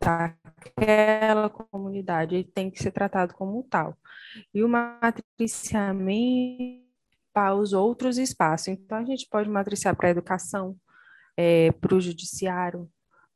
daquela 0.00 1.48
comunidade, 1.48 2.34
ele 2.34 2.44
tem 2.44 2.70
que 2.70 2.82
ser 2.82 2.90
tratado 2.90 3.34
como 3.34 3.62
tal. 3.64 3.96
E 4.52 4.62
o 4.62 4.68
matriciamento 4.68 6.85
para 7.36 7.54
os 7.54 7.74
outros 7.74 8.16
espaços. 8.16 8.68
Então, 8.68 8.96
a 8.96 9.04
gente 9.04 9.28
pode 9.28 9.46
matriciar 9.50 9.94
para 9.94 10.08
a 10.08 10.10
educação, 10.10 10.74
é, 11.36 11.70
para 11.70 11.94
o 11.94 12.00
judiciário, 12.00 12.88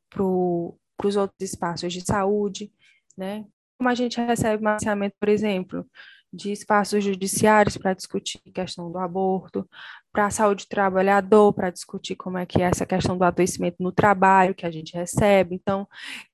para 0.09 0.25
os 0.25 1.17
outros 1.17 1.39
espaços 1.43 1.93
de 1.93 2.01
saúde, 2.01 2.73
né? 3.15 3.45
Como 3.77 3.91
a 3.91 3.95
gente 3.95 4.19
recebe 4.19 4.63
matriciamento, 4.63 5.17
por 5.21 5.29
exemplo, 5.29 5.87
de 6.33 6.51
espaços 6.51 7.05
judiciários 7.05 7.77
para 7.77 7.93
discutir 7.93 8.41
a 8.49 8.51
questão 8.51 8.91
do 8.91 8.97
aborto, 8.97 9.69
para 10.11 10.25
a 10.27 10.31
saúde 10.31 10.65
do 10.65 10.69
trabalhador, 10.71 11.53
para 11.53 11.69
discutir 11.69 12.17
como 12.17 12.39
é 12.39 12.47
que 12.47 12.63
é 12.63 12.65
essa 12.65 12.87
questão 12.87 13.19
do 13.19 13.25
adoecimento 13.25 13.83
no 13.83 13.93
trabalho 13.93 14.55
que 14.55 14.65
a 14.65 14.71
gente 14.71 14.95
recebe. 14.95 15.55
Então, 15.55 15.87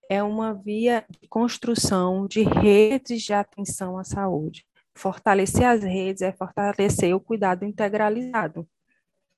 é 0.08 0.22
uma 0.22 0.54
via 0.54 1.04
de 1.20 1.26
construção 1.26 2.28
de 2.28 2.44
redes 2.44 3.22
de 3.22 3.32
atenção 3.32 3.98
à 3.98 4.04
saúde. 4.04 4.64
Fortalecer 4.96 5.64
as 5.64 5.82
redes 5.82 6.22
é 6.22 6.32
fortalecer 6.32 7.14
o 7.14 7.20
cuidado 7.20 7.64
integralizado. 7.64 8.66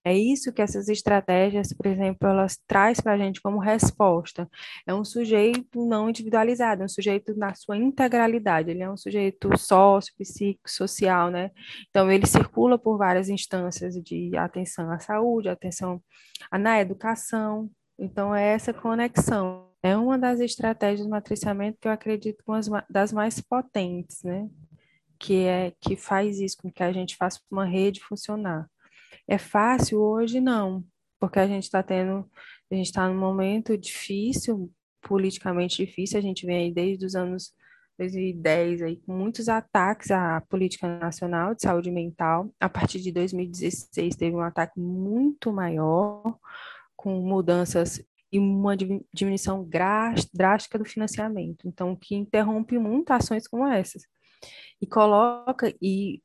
É 0.04 0.16
isso 0.16 0.52
que 0.52 0.62
essas 0.62 0.88
estratégias, 0.88 1.72
por 1.72 1.86
exemplo, 1.86 2.28
elas 2.28 2.56
traz 2.66 3.00
para 3.00 3.12
a 3.12 3.18
gente 3.18 3.42
como 3.42 3.58
resposta. 3.58 4.48
É 4.86 4.94
um 4.94 5.04
sujeito 5.04 5.84
não 5.86 6.08
individualizado, 6.08 6.82
é 6.82 6.84
um 6.84 6.88
sujeito 6.88 7.36
na 7.36 7.54
sua 7.54 7.76
integralidade. 7.76 8.70
Ele 8.70 8.82
é 8.82 8.90
um 8.90 8.96
sujeito 8.96 9.50
sócio, 9.58 10.14
psíquico, 10.16 10.70
social, 10.70 11.30
né? 11.30 11.50
Então 11.90 12.10
ele 12.10 12.26
circula 12.26 12.78
por 12.78 12.96
várias 12.96 13.28
instâncias 13.28 13.94
de 13.96 14.36
atenção 14.36 14.90
à 14.90 14.98
saúde, 15.00 15.48
atenção 15.48 16.00
na 16.52 16.80
educação. 16.80 17.68
Então 17.98 18.34
é 18.34 18.54
essa 18.54 18.72
conexão. 18.72 19.68
É 19.82 19.96
uma 19.96 20.16
das 20.16 20.40
estratégias 20.40 21.02
de 21.02 21.10
matriciamento 21.10 21.78
que 21.80 21.88
eu 21.88 21.92
acredito 21.92 22.42
que 22.44 22.50
uma 22.50 22.84
das 22.88 23.12
mais 23.12 23.40
potentes, 23.40 24.22
né? 24.22 24.48
Que 25.18 25.44
é 25.44 25.72
que 25.80 25.96
faz 25.96 26.40
isso 26.40 26.56
com 26.58 26.70
que 26.70 26.82
a 26.82 26.92
gente 26.92 27.16
faça 27.16 27.40
uma 27.50 27.64
rede 27.64 28.00
funcionar. 28.00 28.68
É 29.26 29.38
fácil 29.38 30.00
hoje 30.00 30.40
não, 30.40 30.84
porque 31.18 31.38
a 31.38 31.46
gente 31.46 31.64
está 31.64 31.82
tendo, 31.82 32.28
a 32.70 32.74
gente 32.74 32.86
está 32.86 33.08
num 33.08 33.18
momento 33.18 33.76
difícil, 33.76 34.72
politicamente 35.02 35.84
difícil. 35.84 36.18
A 36.18 36.22
gente 36.22 36.46
vem 36.46 36.56
aí 36.64 36.72
desde 36.72 37.04
os 37.04 37.14
anos 37.14 37.52
2010 37.98 38.82
aí 38.82 38.96
com 38.98 39.12
muitos 39.12 39.48
ataques 39.48 40.10
à 40.10 40.40
política 40.48 40.86
nacional 40.98 41.54
de 41.54 41.62
saúde 41.62 41.90
mental. 41.90 42.52
A 42.60 42.68
partir 42.68 43.00
de 43.00 43.12
2016 43.12 44.16
teve 44.16 44.36
um 44.36 44.40
ataque 44.40 44.78
muito 44.78 45.52
maior, 45.52 46.38
com 46.96 47.20
mudanças 47.20 48.02
e 48.30 48.38
uma 48.38 48.76
diminuição 49.12 49.66
drástica 50.32 50.78
do 50.78 50.84
financiamento. 50.84 51.66
Então, 51.66 51.96
que 51.96 52.14
interrompe 52.14 52.78
muito 52.78 53.10
ações 53.10 53.48
como 53.48 53.66
essas 53.66 54.02
e 54.80 54.86
coloca 54.86 55.74
e, 55.82 56.22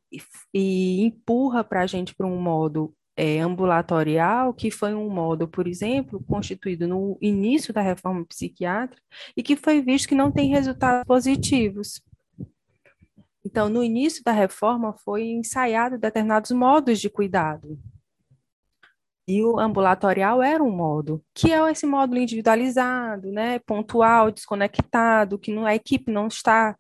e 0.54 1.02
empurra 1.04 1.64
para 1.64 1.82
a 1.82 1.88
gente 1.88 2.14
para 2.16 2.28
um 2.28 2.40
modo 2.40 2.94
é, 3.16 3.40
ambulatorial, 3.40 4.54
que 4.54 4.72
foi 4.72 4.94
um 4.94 5.10
modo, 5.10 5.48
por 5.48 5.68
exemplo, 5.68 6.24
constituído 6.28 6.88
no 6.88 7.18
início 7.22 7.74
da 7.74 7.82
reforma 7.82 8.26
psiquiátrica 8.26 9.02
e 9.36 9.44
que 9.44 9.56
foi 9.56 9.82
visto 9.82 10.08
que 10.08 10.16
não 10.16 10.32
tem 10.32 10.50
resultados 10.50 11.04
positivos. 11.06 12.02
Então, 13.46 13.70
no 13.70 13.84
início 13.84 14.24
da 14.24 14.32
reforma, 14.32 14.94
foi 14.94 15.26
ensaiado 15.26 15.98
determinados 15.98 16.52
modos 16.52 17.00
de 17.00 17.10
cuidado, 17.10 17.78
e 19.28 19.42
o 19.42 19.58
ambulatorial 19.60 20.42
era 20.44 20.64
um 20.64 20.72
modo, 20.72 21.24
que 21.34 21.52
é 21.52 21.72
esse 21.72 21.86
módulo 21.86 22.20
individualizado, 22.20 23.32
né, 23.32 23.60
pontual, 23.60 24.32
desconectado, 24.32 25.40
que 25.40 25.52
não, 25.52 25.66
a 25.66 25.76
equipe 25.76 26.12
não 26.12 26.28
está 26.28 26.76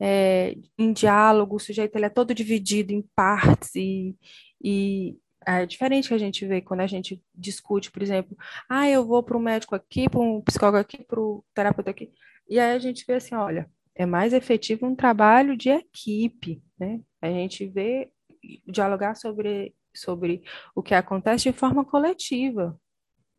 é, 0.00 0.54
em 0.78 0.92
diálogo, 0.92 1.56
o 1.56 1.60
sujeito 1.60 1.96
ele 1.96 2.06
é 2.06 2.10
todo 2.10 2.34
dividido 2.34 2.92
em 2.92 3.02
partes 3.14 3.74
e, 3.74 4.14
e 4.62 5.16
é 5.46 5.64
diferente 5.64 6.08
que 6.08 6.14
a 6.14 6.18
gente 6.18 6.44
vê 6.46 6.60
quando 6.60 6.80
a 6.80 6.86
gente 6.86 7.22
discute, 7.34 7.90
por 7.90 8.02
exemplo, 8.02 8.36
ah, 8.68 8.88
eu 8.88 9.06
vou 9.06 9.22
para 9.22 9.36
um 9.38 9.40
médico 9.40 9.74
aqui, 9.74 10.08
para 10.08 10.20
um 10.20 10.42
psicólogo 10.42 10.78
aqui, 10.78 11.04
para 11.04 11.20
o 11.20 11.44
terapeuta 11.54 11.90
aqui, 11.90 12.12
e 12.48 12.58
aí 12.58 12.76
a 12.76 12.78
gente 12.78 13.04
vê 13.06 13.14
assim, 13.14 13.34
olha, 13.34 13.70
é 13.94 14.04
mais 14.04 14.32
efetivo 14.34 14.86
um 14.86 14.94
trabalho 14.94 15.56
de 15.56 15.70
equipe, 15.70 16.62
né? 16.78 17.00
A 17.22 17.28
gente 17.30 17.66
vê 17.66 18.10
dialogar 18.66 19.14
sobre 19.14 19.74
sobre 19.96 20.42
o 20.74 20.82
que 20.82 20.94
acontece 20.94 21.50
de 21.50 21.52
forma 21.52 21.84
coletiva. 21.84 22.78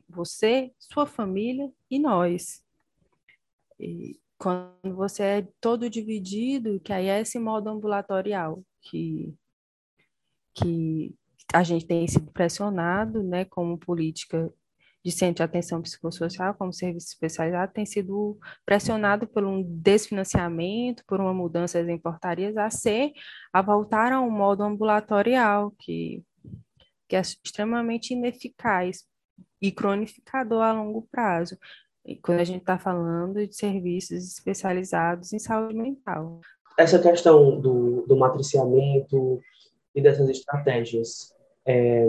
Você, 0.09 0.71
sua 0.79 1.05
família 1.05 1.71
e 1.89 1.99
nós. 1.99 2.63
E 3.79 4.19
quando 4.37 4.95
você 4.95 5.23
é 5.23 5.47
todo 5.59 5.89
dividido, 5.89 6.79
que 6.79 6.93
aí 6.93 7.07
é 7.07 7.21
esse 7.21 7.39
modo 7.39 7.69
ambulatorial 7.69 8.63
que, 8.81 9.33
que 10.53 11.15
a 11.53 11.63
gente 11.63 11.85
tem 11.85 12.07
sido 12.07 12.31
pressionado, 12.31 13.23
né, 13.23 13.45
como 13.45 13.77
política 13.77 14.51
de 15.03 15.11
centro 15.11 15.35
de 15.35 15.43
atenção 15.43 15.81
psicossocial, 15.81 16.53
como 16.53 16.73
serviço 16.73 17.07
especializado, 17.07 17.71
tem 17.71 17.85
sido 17.85 18.37
pressionado 18.65 19.25
por 19.25 19.43
um 19.45 19.63
desfinanciamento, 19.63 21.03
por 21.07 21.21
uma 21.21 21.33
mudança 21.33 21.81
das 21.81 22.01
portarias, 22.01 22.57
a 22.57 22.69
ser, 22.69 23.13
a 23.53 23.61
voltar 23.61 24.11
a 24.11 24.19
um 24.19 24.29
modo 24.29 24.63
ambulatorial, 24.63 25.71
que 25.79 26.23
que 27.07 27.15
é 27.15 27.21
extremamente 27.21 28.13
ineficaz 28.13 29.05
e 29.61 29.71
cronificador 29.71 30.61
a 30.61 30.73
longo 30.73 31.07
prazo, 31.11 31.57
quando 32.21 32.39
a 32.39 32.43
gente 32.43 32.61
está 32.61 32.77
falando 32.77 33.45
de 33.45 33.55
serviços 33.55 34.25
especializados 34.25 35.33
em 35.33 35.39
saúde 35.39 35.75
mental. 35.75 36.39
Essa 36.77 36.99
questão 36.99 37.59
do, 37.59 38.05
do 38.07 38.15
matriciamento 38.15 39.41
e 39.93 40.01
dessas 40.01 40.29
estratégias, 40.29 41.33
é, 41.65 42.07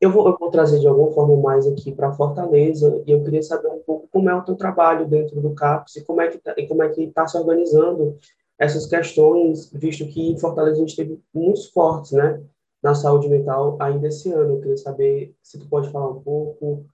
eu, 0.00 0.10
vou, 0.10 0.28
eu 0.28 0.36
vou 0.38 0.50
trazer 0.50 0.78
de 0.78 0.86
alguma 0.86 1.10
forma 1.12 1.36
mais 1.36 1.66
aqui 1.66 1.92
para 1.92 2.12
Fortaleza 2.12 3.02
e 3.06 3.10
eu 3.10 3.24
queria 3.24 3.42
saber 3.42 3.68
um 3.68 3.80
pouco 3.80 4.06
como 4.12 4.28
é 4.28 4.34
o 4.34 4.42
teu 4.42 4.54
trabalho 4.54 5.06
dentro 5.06 5.40
do 5.40 5.54
CAPS 5.54 5.96
e 5.96 6.04
como 6.04 6.20
é 6.20 6.28
que 6.28 6.38
tá, 6.38 6.54
e 6.56 6.66
como 6.66 6.82
é 6.82 6.88
que 6.90 7.02
está 7.04 7.26
se 7.26 7.36
organizando 7.36 8.18
essas 8.58 8.86
questões, 8.86 9.70
visto 9.72 10.06
que 10.06 10.30
em 10.30 10.38
Fortaleza 10.38 10.76
a 10.76 10.80
gente 10.80 10.96
teve 10.96 11.20
muitos 11.34 11.66
fortes, 11.66 12.12
né? 12.12 12.42
Na 12.82 12.94
saúde 12.94 13.28
mental 13.28 13.76
ainda 13.80 14.08
esse 14.08 14.32
ano. 14.32 14.54
Eu 14.54 14.60
queria 14.60 14.76
saber 14.76 15.34
se 15.42 15.58
tu 15.58 15.68
pode 15.68 15.90
falar 15.90 16.10
um 16.10 16.22
pouco, 16.22 16.86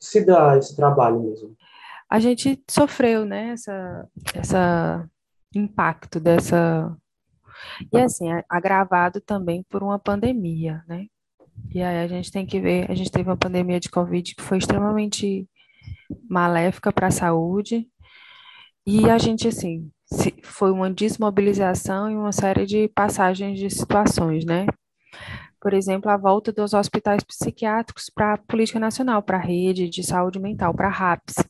se 0.00 0.24
dá 0.24 0.56
esse 0.56 0.74
trabalho 0.74 1.20
mesmo. 1.20 1.56
A 2.08 2.18
gente 2.18 2.62
sofreu, 2.70 3.24
né, 3.24 3.50
essa, 3.50 4.08
essa 4.34 5.10
impacto 5.54 6.20
dessa 6.20 6.96
e 7.92 7.98
assim, 7.98 8.26
agravado 8.48 9.20
também 9.20 9.64
por 9.68 9.82
uma 9.82 9.98
pandemia, 9.98 10.84
né? 10.86 11.06
E 11.74 11.82
aí 11.82 12.04
a 12.04 12.06
gente 12.06 12.30
tem 12.30 12.44
que 12.46 12.60
ver, 12.60 12.90
a 12.90 12.94
gente 12.94 13.10
teve 13.10 13.28
uma 13.28 13.36
pandemia 13.36 13.80
de 13.80 13.88
Covid 13.88 14.34
que 14.34 14.42
foi 14.42 14.58
extremamente 14.58 15.48
maléfica 16.28 16.92
para 16.92 17.06
a 17.06 17.10
saúde, 17.10 17.88
e 18.86 19.10
a 19.10 19.18
gente, 19.18 19.48
assim, 19.48 19.90
foi 20.44 20.70
uma 20.70 20.88
desmobilização 20.88 22.08
e 22.08 22.14
uma 22.14 22.30
série 22.30 22.64
de 22.64 22.86
passagens 22.88 23.58
de 23.58 23.68
situações, 23.68 24.44
né? 24.44 24.66
Por 25.66 25.74
exemplo, 25.74 26.08
a 26.08 26.16
volta 26.16 26.52
dos 26.52 26.74
hospitais 26.74 27.24
psiquiátricos 27.24 28.08
para 28.08 28.34
a 28.34 28.38
política 28.38 28.78
nacional, 28.78 29.20
para 29.20 29.38
a 29.38 29.40
rede 29.40 29.88
de 29.88 30.00
saúde 30.00 30.38
mental, 30.38 30.72
para 30.72 30.86
a 30.86 30.92
RAPS. 30.92 31.44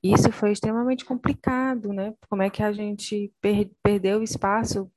Isso 0.00 0.30
foi 0.30 0.52
extremamente 0.52 1.04
complicado, 1.04 1.92
né? 1.92 2.14
Como 2.30 2.42
é 2.42 2.48
que 2.48 2.62
a 2.62 2.70
gente 2.70 3.32
per 3.40 3.68
perdeu 3.82 4.22
espaço 4.22 4.88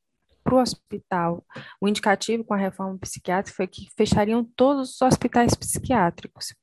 para 0.44 0.54
o 0.54 0.62
hospital? 0.62 1.44
O 1.82 1.88
indicativo 1.88 2.44
com 2.44 2.54
a 2.54 2.58
reforma 2.58 2.96
psiquiátrica 3.00 3.58
foi 3.58 3.66
que 3.66 3.88
fechariam 3.98 4.44
todos 4.56 4.94
os 4.94 5.02
hospitais 5.02 5.56
psiquiátricos. 5.56 6.54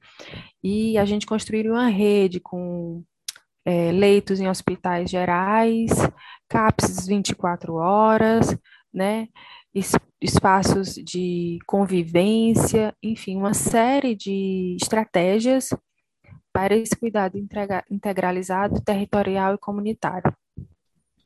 E 0.63 0.97
a 0.97 1.05
gente 1.05 1.27
construiu 1.27 1.73
uma 1.73 1.89
rede 1.89 2.39
com 2.39 3.03
é, 3.65 3.91
leitos 3.91 4.39
em 4.39 4.47
hospitais 4.47 5.11
gerais, 5.11 5.91
CAPS 6.49 7.09
24 7.09 7.75
horas, 7.75 8.57
né? 8.93 9.27
Espaços 10.21 10.95
de 10.95 11.59
convivência, 11.67 12.95
enfim, 13.03 13.37
uma 13.37 13.55
série 13.55 14.15
de 14.15 14.77
estratégias 14.81 15.71
para 16.53 16.77
esse 16.77 16.97
cuidado 16.97 17.37
integralizado, 17.91 18.81
territorial 18.81 19.55
e 19.55 19.59
comunitário. 19.59 20.33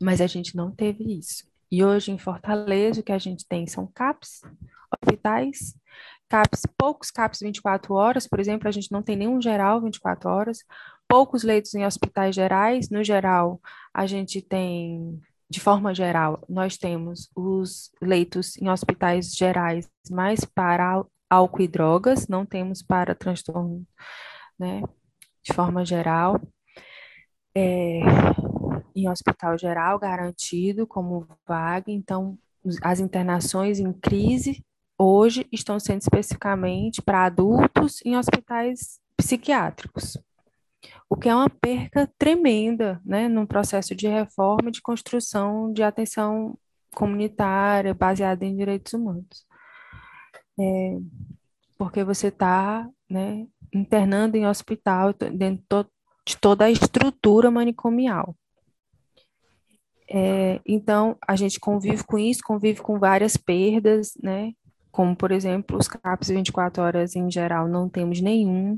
Mas 0.00 0.20
a 0.20 0.26
gente 0.26 0.56
não 0.56 0.70
teve 0.70 1.18
isso. 1.18 1.46
E 1.70 1.84
hoje 1.84 2.10
em 2.10 2.18
Fortaleza 2.18 3.00
o 3.00 3.04
que 3.04 3.12
a 3.12 3.18
gente 3.18 3.46
tem 3.46 3.66
são 3.66 3.86
CAPs, 3.86 4.40
hospitais, 4.90 5.74
CAPs, 6.28 6.62
poucos 6.76 7.10
CAPs 7.10 7.40
24 7.40 7.94
horas, 7.94 8.26
por 8.26 8.40
exemplo, 8.40 8.68
a 8.68 8.70
gente 8.70 8.90
não 8.90 9.02
tem 9.02 9.16
nenhum 9.16 9.40
geral 9.40 9.82
24 9.82 10.30
horas, 10.30 10.58
poucos 11.06 11.42
leitos 11.42 11.74
em 11.74 11.84
hospitais 11.84 12.34
gerais, 12.34 12.88
no 12.88 13.04
geral 13.04 13.60
a 13.92 14.06
gente 14.06 14.40
tem 14.40 15.20
de 15.50 15.60
forma 15.60 15.94
geral, 15.94 16.44
nós 16.48 16.76
temos 16.76 17.30
os 17.34 17.90
leitos 18.02 18.56
em 18.58 18.68
hospitais 18.68 19.34
gerais 19.34 19.88
mais 20.10 20.44
para 20.44 21.04
álcool 21.30 21.62
e 21.62 21.68
drogas, 21.68 22.28
não 22.28 22.44
temos 22.44 22.82
para 22.82 23.14
transtorno, 23.14 23.86
né, 24.58 24.82
de 25.42 25.52
forma 25.54 25.84
geral. 25.84 26.40
É, 27.54 28.00
em 28.94 29.08
hospital 29.08 29.56
geral, 29.56 29.98
garantido 29.98 30.86
como 30.86 31.26
vaga, 31.46 31.90
então 31.90 32.38
as 32.82 33.00
internações 33.00 33.78
em 33.78 33.92
crise 33.92 34.62
hoje 34.98 35.46
estão 35.50 35.78
sendo 35.80 36.02
especificamente 36.02 37.00
para 37.00 37.24
adultos 37.24 38.00
em 38.04 38.16
hospitais 38.16 39.00
psiquiátricos 39.16 40.18
o 41.08 41.16
que 41.16 41.28
é 41.28 41.34
uma 41.34 41.50
perca 41.50 42.10
tremenda, 42.18 43.00
né, 43.04 43.28
num 43.28 43.46
processo 43.46 43.94
de 43.94 44.08
reforma 44.08 44.68
e 44.68 44.72
de 44.72 44.82
construção 44.82 45.72
de 45.72 45.82
atenção 45.82 46.56
comunitária 46.94 47.94
baseada 47.94 48.44
em 48.44 48.56
direitos 48.56 48.92
humanos. 48.92 49.46
É, 50.58 50.98
porque 51.76 52.02
você 52.02 52.28
está 52.28 52.88
né, 53.08 53.46
internando 53.72 54.36
em 54.36 54.46
hospital 54.46 55.12
dentro 55.12 55.86
de 56.26 56.36
toda 56.36 56.64
a 56.64 56.70
estrutura 56.70 57.50
manicomial. 57.50 58.36
É, 60.10 60.60
então, 60.66 61.16
a 61.26 61.36
gente 61.36 61.60
convive 61.60 62.02
com 62.04 62.18
isso, 62.18 62.40
convive 62.44 62.80
com 62.80 62.98
várias 62.98 63.36
perdas, 63.36 64.12
né? 64.22 64.52
Como, 64.98 65.14
por 65.14 65.30
exemplo, 65.30 65.78
os 65.78 65.86
CAPs 65.86 66.28
24 66.28 66.82
horas 66.82 67.14
em 67.14 67.30
geral, 67.30 67.68
não 67.68 67.88
temos 67.88 68.20
nenhum. 68.20 68.76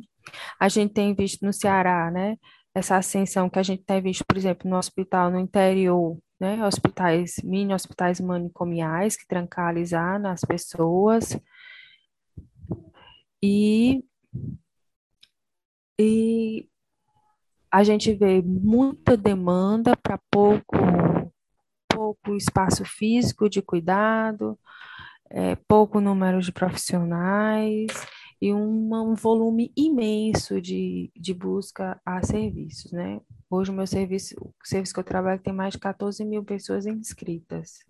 A 0.60 0.68
gente 0.68 0.92
tem 0.92 1.14
visto 1.14 1.46
no 1.46 1.50
Ceará, 1.50 2.10
né, 2.10 2.36
essa 2.74 2.98
ascensão 2.98 3.48
que 3.48 3.58
a 3.58 3.62
gente 3.62 3.84
tem 3.84 4.02
visto, 4.02 4.22
por 4.26 4.36
exemplo, 4.36 4.68
no 4.68 4.76
hospital 4.76 5.30
no 5.30 5.38
interior, 5.38 6.18
né, 6.38 6.62
hospitais, 6.62 7.36
mini 7.42 7.72
hospitais 7.72 8.20
manicomiais, 8.20 9.16
que 9.16 9.26
trancalizaram 9.26 10.28
as 10.28 10.42
pessoas. 10.42 11.40
E, 13.42 14.04
e 15.98 16.68
a 17.72 17.82
gente 17.82 18.12
vê 18.12 18.42
muita 18.42 19.16
demanda 19.16 19.96
para 19.96 20.20
pouco, 20.30 20.76
pouco 21.88 22.36
espaço 22.36 22.84
físico 22.84 23.48
de 23.48 23.62
cuidado, 23.62 24.58
é, 25.30 25.56
pouco 25.56 26.00
número 26.00 26.40
de 26.40 26.52
profissionais 26.52 27.86
e 28.40 28.52
uma, 28.52 29.02
um 29.02 29.14
volume 29.14 29.72
imenso 29.76 30.60
de, 30.60 31.10
de 31.14 31.34
busca 31.34 32.00
a 32.04 32.22
serviços, 32.22 32.90
né? 32.90 33.20
Hoje 33.48 33.70
o 33.70 33.74
meu 33.74 33.86
serviço, 33.86 34.34
o 34.40 34.52
serviço 34.64 34.94
que 34.94 35.00
eu 35.00 35.04
trabalho 35.04 35.40
tem 35.40 35.52
mais 35.52 35.74
de 35.74 35.78
14 35.78 36.24
mil 36.24 36.42
pessoas 36.44 36.86
inscritas, 36.86 37.84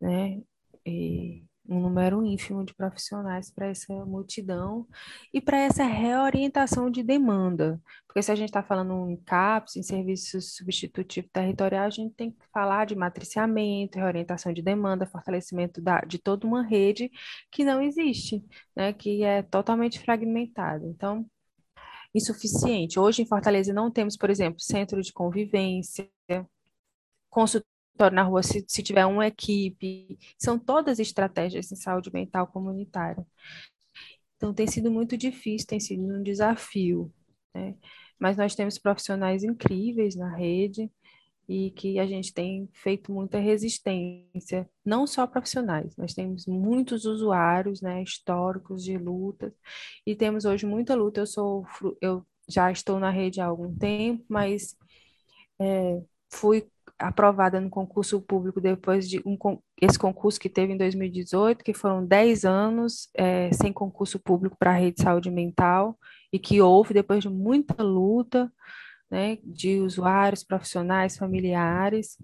né? 0.00 0.40
E 0.86 1.44
um 1.68 1.80
número 1.80 2.24
ínfimo 2.24 2.64
de 2.64 2.74
profissionais 2.74 3.50
para 3.50 3.66
essa 3.66 3.92
multidão 4.06 4.86
e 5.32 5.40
para 5.40 5.58
essa 5.58 5.84
reorientação 5.84 6.90
de 6.90 7.02
demanda. 7.02 7.80
Porque 8.06 8.22
se 8.22 8.32
a 8.32 8.34
gente 8.34 8.48
está 8.48 8.62
falando 8.62 9.08
em 9.10 9.16
CAPS, 9.16 9.76
em 9.76 9.82
serviços 9.82 10.56
substitutivos 10.56 11.30
territoriais, 11.30 11.94
a 11.94 11.96
gente 11.96 12.14
tem 12.14 12.30
que 12.30 12.38
falar 12.52 12.86
de 12.86 12.96
matriciamento, 12.96 13.98
reorientação 13.98 14.52
de 14.52 14.62
demanda, 14.62 15.06
fortalecimento 15.06 15.80
da, 15.82 16.00
de 16.00 16.18
toda 16.18 16.46
uma 16.46 16.62
rede 16.62 17.10
que 17.50 17.64
não 17.64 17.82
existe, 17.82 18.42
né, 18.74 18.92
que 18.92 19.22
é 19.22 19.42
totalmente 19.42 20.00
fragmentada. 20.00 20.86
Então, 20.86 21.26
insuficiente. 22.14 22.98
Hoje 22.98 23.22
em 23.22 23.26
Fortaleza 23.26 23.72
não 23.72 23.90
temos, 23.90 24.16
por 24.16 24.30
exemplo, 24.30 24.60
centro 24.60 25.02
de 25.02 25.12
convivência, 25.12 26.08
consultoria 27.30 27.77
na 28.12 28.22
rua 28.22 28.42
se, 28.42 28.64
se 28.68 28.82
tiver 28.82 29.06
uma 29.06 29.26
equipe. 29.26 30.18
São 30.38 30.58
todas 30.58 30.98
estratégias 30.98 31.70
em 31.72 31.76
saúde 31.76 32.10
mental 32.12 32.46
comunitária. 32.46 33.26
Então, 34.36 34.54
tem 34.54 34.66
sido 34.66 34.90
muito 34.90 35.16
difícil, 35.16 35.66
tem 35.66 35.80
sido 35.80 36.02
um 36.02 36.22
desafio. 36.22 37.12
Né? 37.54 37.74
Mas 38.18 38.36
nós 38.36 38.54
temos 38.54 38.78
profissionais 38.78 39.42
incríveis 39.44 40.14
na 40.14 40.34
rede 40.34 40.90
e 41.48 41.70
que 41.70 41.98
a 41.98 42.06
gente 42.06 42.32
tem 42.32 42.68
feito 42.74 43.10
muita 43.10 43.38
resistência, 43.38 44.68
não 44.84 45.06
só 45.06 45.26
profissionais, 45.26 45.96
nós 45.96 46.12
temos 46.12 46.46
muitos 46.46 47.06
usuários, 47.06 47.80
né, 47.80 48.02
históricos 48.02 48.84
de 48.84 48.98
lutas, 48.98 49.54
e 50.06 50.14
temos 50.14 50.44
hoje 50.44 50.66
muita 50.66 50.94
luta. 50.94 51.20
Eu 51.20 51.26
sou, 51.26 51.64
eu 52.02 52.26
já 52.46 52.70
estou 52.70 52.98
na 53.00 53.10
rede 53.10 53.40
há 53.40 53.46
algum 53.46 53.74
tempo, 53.74 54.24
mas 54.28 54.76
é, 55.60 56.02
fui 56.30 56.66
aprovada 56.98 57.60
no 57.60 57.70
concurso 57.70 58.20
público 58.20 58.60
depois 58.60 59.08
de 59.08 59.22
um, 59.24 59.38
esse 59.80 59.98
concurso 59.98 60.40
que 60.40 60.48
teve 60.48 60.72
em 60.72 60.76
2018, 60.76 61.64
que 61.64 61.72
foram 61.72 62.04
10 62.04 62.44
anos 62.44 63.08
é, 63.14 63.50
sem 63.52 63.72
concurso 63.72 64.18
público 64.18 64.56
para 64.58 64.70
a 64.70 64.74
rede 64.74 64.96
de 64.96 65.02
saúde 65.02 65.30
mental, 65.30 65.96
e 66.32 66.38
que 66.38 66.60
houve 66.60 66.92
depois 66.92 67.22
de 67.22 67.28
muita 67.28 67.82
luta 67.82 68.52
né, 69.10 69.38
de 69.44 69.80
usuários, 69.80 70.42
profissionais, 70.42 71.16
familiares. 71.16 72.18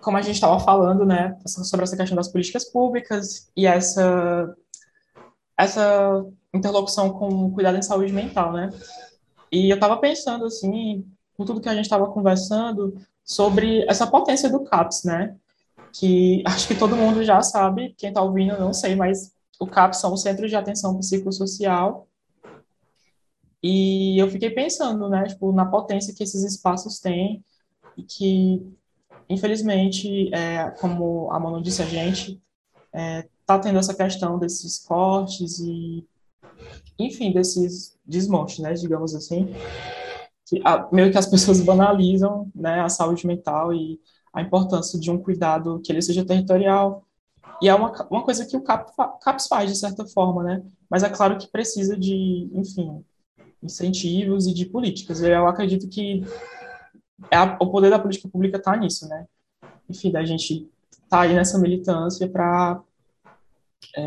Como 0.00 0.16
a 0.16 0.22
gente 0.22 0.36
estava 0.36 0.58
falando, 0.58 1.04
né, 1.04 1.36
sobre 1.46 1.84
essa 1.84 1.96
questão 1.96 2.16
das 2.16 2.28
políticas 2.28 2.64
públicas 2.70 3.50
e 3.56 3.66
essa, 3.66 4.54
essa 5.56 6.24
interlocução 6.54 7.12
com 7.12 7.52
cuidado 7.52 7.76
em 7.76 7.82
saúde 7.82 8.12
mental, 8.12 8.52
né? 8.52 8.70
E 9.52 9.68
eu 9.68 9.74
estava 9.74 9.96
pensando, 9.98 10.46
assim, 10.46 11.04
com 11.36 11.44
tudo 11.44 11.60
que 11.60 11.68
a 11.68 11.74
gente 11.74 11.84
estava 11.84 12.06
conversando, 12.06 12.94
sobre 13.30 13.84
essa 13.88 14.08
potência 14.08 14.50
do 14.50 14.64
CAPS, 14.64 15.04
né? 15.04 15.36
Que 15.92 16.42
acho 16.44 16.66
que 16.66 16.74
todo 16.74 16.96
mundo 16.96 17.22
já 17.22 17.40
sabe, 17.42 17.94
quem 17.96 18.08
está 18.08 18.20
ouvindo, 18.20 18.58
não 18.58 18.72
sei, 18.72 18.96
mas 18.96 19.32
o 19.60 19.68
CAPS 19.68 19.98
são 19.98 20.12
os 20.12 20.22
Centros 20.22 20.50
de 20.50 20.56
Atenção 20.56 20.98
Psicossocial. 20.98 22.08
E 23.62 24.18
eu 24.18 24.28
fiquei 24.28 24.50
pensando, 24.50 25.08
né, 25.08 25.28
tipo, 25.28 25.52
na 25.52 25.64
potência 25.64 26.12
que 26.12 26.24
esses 26.24 26.42
espaços 26.42 26.98
têm 26.98 27.44
e 27.96 28.02
que, 28.02 28.66
infelizmente, 29.28 30.34
é, 30.34 30.68
como 30.80 31.30
a 31.30 31.38
Manu 31.38 31.62
disse 31.62 31.82
a 31.82 31.86
gente, 31.86 32.42
é, 32.92 33.28
tá 33.46 33.60
tendo 33.60 33.78
essa 33.78 33.94
questão 33.94 34.40
desses 34.40 34.76
cortes 34.80 35.60
e, 35.60 36.04
enfim, 36.98 37.32
desses 37.32 37.96
desmontes, 38.04 38.58
né, 38.58 38.72
digamos 38.72 39.14
assim 39.14 39.54
que 40.50 40.60
a, 40.64 40.88
meio 40.92 41.12
que 41.12 41.18
as 41.18 41.26
pessoas 41.26 41.60
banalizam 41.60 42.50
né, 42.52 42.80
a 42.80 42.88
saúde 42.88 43.24
mental 43.24 43.72
e 43.72 44.00
a 44.32 44.42
importância 44.42 44.98
de 44.98 45.08
um 45.10 45.18
cuidado 45.18 45.80
que 45.84 45.92
ele 45.92 46.02
seja 46.02 46.24
territorial. 46.24 47.06
E 47.62 47.68
é 47.68 47.74
uma, 47.74 47.92
uma 48.10 48.24
coisa 48.24 48.44
que 48.44 48.56
o 48.56 48.62
CAP, 48.62 48.90
CAPS 49.22 49.46
faz, 49.46 49.70
de 49.70 49.78
certa 49.78 50.04
forma, 50.06 50.42
né? 50.42 50.62
Mas 50.88 51.04
é 51.04 51.08
claro 51.08 51.38
que 51.38 51.50
precisa 51.50 51.96
de, 51.96 52.50
enfim, 52.52 53.04
incentivos 53.62 54.46
e 54.46 54.54
de 54.54 54.66
políticas. 54.66 55.22
Eu 55.22 55.46
acredito 55.46 55.88
que 55.88 56.24
é 57.30 57.36
a, 57.36 57.56
o 57.60 57.70
poder 57.70 57.90
da 57.90 57.98
política 57.98 58.28
pública 58.28 58.56
está 58.56 58.76
nisso, 58.76 59.06
né? 59.08 59.26
Enfim, 59.88 60.10
da 60.10 60.24
gente 60.24 60.68
tá 61.08 61.20
aí 61.20 61.34
nessa 61.34 61.58
militância 61.58 62.28
para 62.28 62.80
é, 63.94 64.00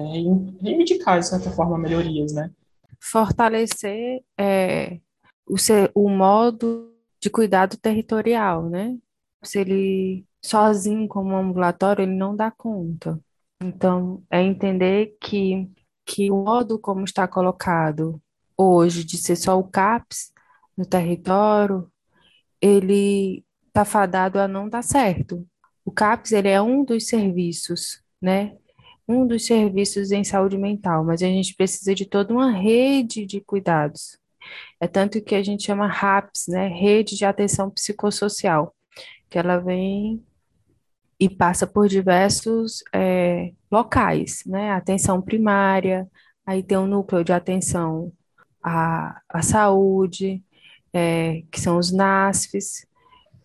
reivindicar, 0.61 1.19
de 1.19 1.27
certa 1.27 1.51
forma, 1.51 1.77
melhorias, 1.77 2.33
né? 2.33 2.51
Fortalecer 2.99 4.23
é, 4.37 4.99
o, 5.45 5.57
ser, 5.57 5.91
o 5.93 6.09
modo 6.09 6.93
de 7.19 7.29
cuidado 7.29 7.77
territorial, 7.77 8.69
né? 8.69 8.97
Se 9.43 9.59
ele 9.59 10.25
sozinho 10.41 11.07
como 11.07 11.35
ambulatório, 11.35 12.03
ele 12.03 12.15
não 12.15 12.35
dá 12.35 12.51
conta. 12.51 13.19
Então, 13.61 14.23
é 14.29 14.41
entender 14.41 15.15
que, 15.21 15.69
que 16.05 16.29
o 16.29 16.43
modo 16.43 16.77
como 16.77 17.05
está 17.05 17.27
colocado 17.27 18.21
hoje 18.57 19.03
de 19.03 19.17
ser 19.17 19.35
só 19.35 19.57
o 19.57 19.63
CAPS 19.63 20.31
no 20.77 20.85
território, 20.85 21.89
ele 22.61 23.45
está 23.67 23.85
fadado 23.85 24.39
a 24.39 24.47
não 24.47 24.69
dar 24.69 24.83
certo. 24.83 25.47
O 25.85 25.91
CAPS 25.91 26.31
ele 26.33 26.49
é 26.49 26.61
um 26.61 26.83
dos 26.83 27.07
serviços, 27.07 28.01
né? 28.21 28.57
Um 29.07 29.27
dos 29.27 29.45
serviços 29.45 30.11
em 30.11 30.23
saúde 30.23 30.57
mental, 30.57 31.03
mas 31.03 31.21
a 31.21 31.27
gente 31.27 31.55
precisa 31.55 31.93
de 31.93 32.05
toda 32.05 32.33
uma 32.33 32.51
rede 32.51 33.25
de 33.25 33.41
cuidados. 33.41 34.17
É 34.79 34.87
tanto 34.87 35.21
que 35.21 35.35
a 35.35 35.43
gente 35.43 35.63
chama 35.63 35.87
RAPS, 35.87 36.45
né? 36.47 36.67
Rede 36.67 37.15
de 37.15 37.25
Atenção 37.25 37.69
Psicossocial, 37.69 38.75
que 39.29 39.37
ela 39.37 39.57
vem 39.57 40.23
e 41.19 41.29
passa 41.29 41.65
por 41.65 41.87
diversos 41.87 42.83
é, 42.93 43.53
locais, 43.71 44.43
né? 44.45 44.71
Atenção 44.71 45.21
primária, 45.21 46.07
aí 46.45 46.61
tem 46.63 46.77
um 46.77 46.87
núcleo 46.87 47.23
de 47.23 47.31
atenção 47.33 48.11
à, 48.61 49.21
à 49.29 49.41
saúde, 49.41 50.43
é, 50.93 51.43
que 51.51 51.59
são 51.59 51.77
os 51.77 51.91
NASFs, 51.91 52.85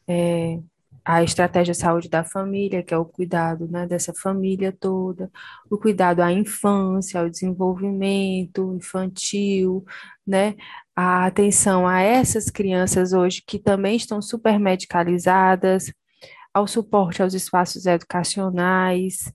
é, 0.07 0.59
a 1.05 1.23
estratégia 1.23 1.73
de 1.73 1.81
saúde 1.81 2.09
da 2.11 2.23
família, 2.23 2.83
que 2.83 2.93
é 2.93 2.99
o 2.99 3.05
cuidado 3.05 3.67
né, 3.67 3.87
dessa 3.87 4.13
família 4.13 4.71
toda, 4.79 5.31
o 5.71 5.79
cuidado 5.79 6.21
à 6.21 6.31
infância, 6.31 7.19
ao 7.19 7.31
desenvolvimento 7.31 8.75
infantil, 8.77 9.87
né, 10.29 10.55
a 10.95 11.27
atenção 11.27 11.87
a 11.87 12.01
essas 12.01 12.51
crianças 12.51 13.13
hoje 13.13 13.43
que 13.47 13.59
também 13.59 13.97
estão 13.97 14.21
super 14.23 14.59
medicalizadas, 14.59 15.93
ao 16.53 16.67
suporte 16.67 17.23
aos 17.23 17.35
espaços 17.35 17.87
educacionais, 17.87 19.33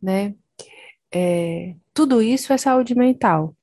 né, 0.00 0.34
é, 1.12 1.74
tudo 1.94 2.22
isso 2.22 2.52
é 2.52 2.58
saúde 2.58 2.94
mental 2.94 3.54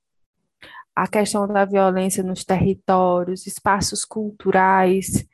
a 0.95 1.07
questão 1.07 1.47
da 1.47 1.65
violência 1.65 2.23
nos 2.23 2.43
territórios, 2.43 3.47
espaços 3.47 4.05
culturais. 4.05 5.25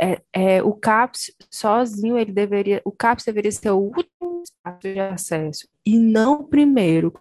É, 0.00 0.20
é, 0.32 0.62
o 0.62 0.72
CAPS 0.72 1.34
sozinho, 1.50 2.18
ele 2.18 2.32
deveria, 2.32 2.80
o 2.84 2.92
CAPS 2.92 3.24
deveria 3.24 3.52
ser 3.52 3.70
o 3.70 3.78
último 3.78 4.42
espaço 4.42 4.78
de 4.80 4.98
acesso 5.00 5.68
e 5.84 5.98
não 5.98 6.40
o 6.40 6.44
primeiro. 6.44 7.12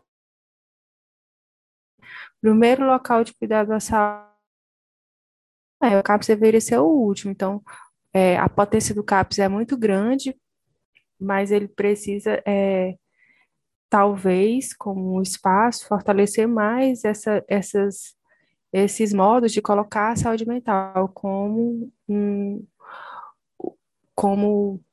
Primeiro 2.43 2.86
local 2.86 3.23
de 3.23 3.34
cuidado 3.34 3.69
da 3.69 3.79
saúde. 3.79 4.27
É, 5.82 5.97
o 5.97 6.03
CAPS 6.03 6.27
deveria 6.27 6.60
ser 6.60 6.77
o 6.77 6.86
último. 6.86 7.32
Então, 7.32 7.63
é, 8.13 8.38
a 8.38 8.49
potência 8.49 8.93
do 8.93 9.01
CAPS 9.01 9.39
é 9.39 9.47
muito 9.47 9.77
grande, 9.77 10.38
mas 11.17 11.51
ele 11.51 11.69
precisa 11.69 12.43
é, 12.45 12.97
talvez, 13.89 14.73
como 14.73 15.15
um 15.15 15.21
espaço, 15.21 15.88
fortalecer 15.88 16.45
mais 16.45 17.06
essa, 17.06 17.41
essas, 17.47 18.13
esses 18.73 19.13
modos 19.13 19.53
de 19.53 19.62
colocar 19.62 20.12
a 20.12 20.15
saúde 20.17 20.45
mental 20.45 21.08
como, 21.13 21.89
um, 22.10 22.67
como 24.13 24.84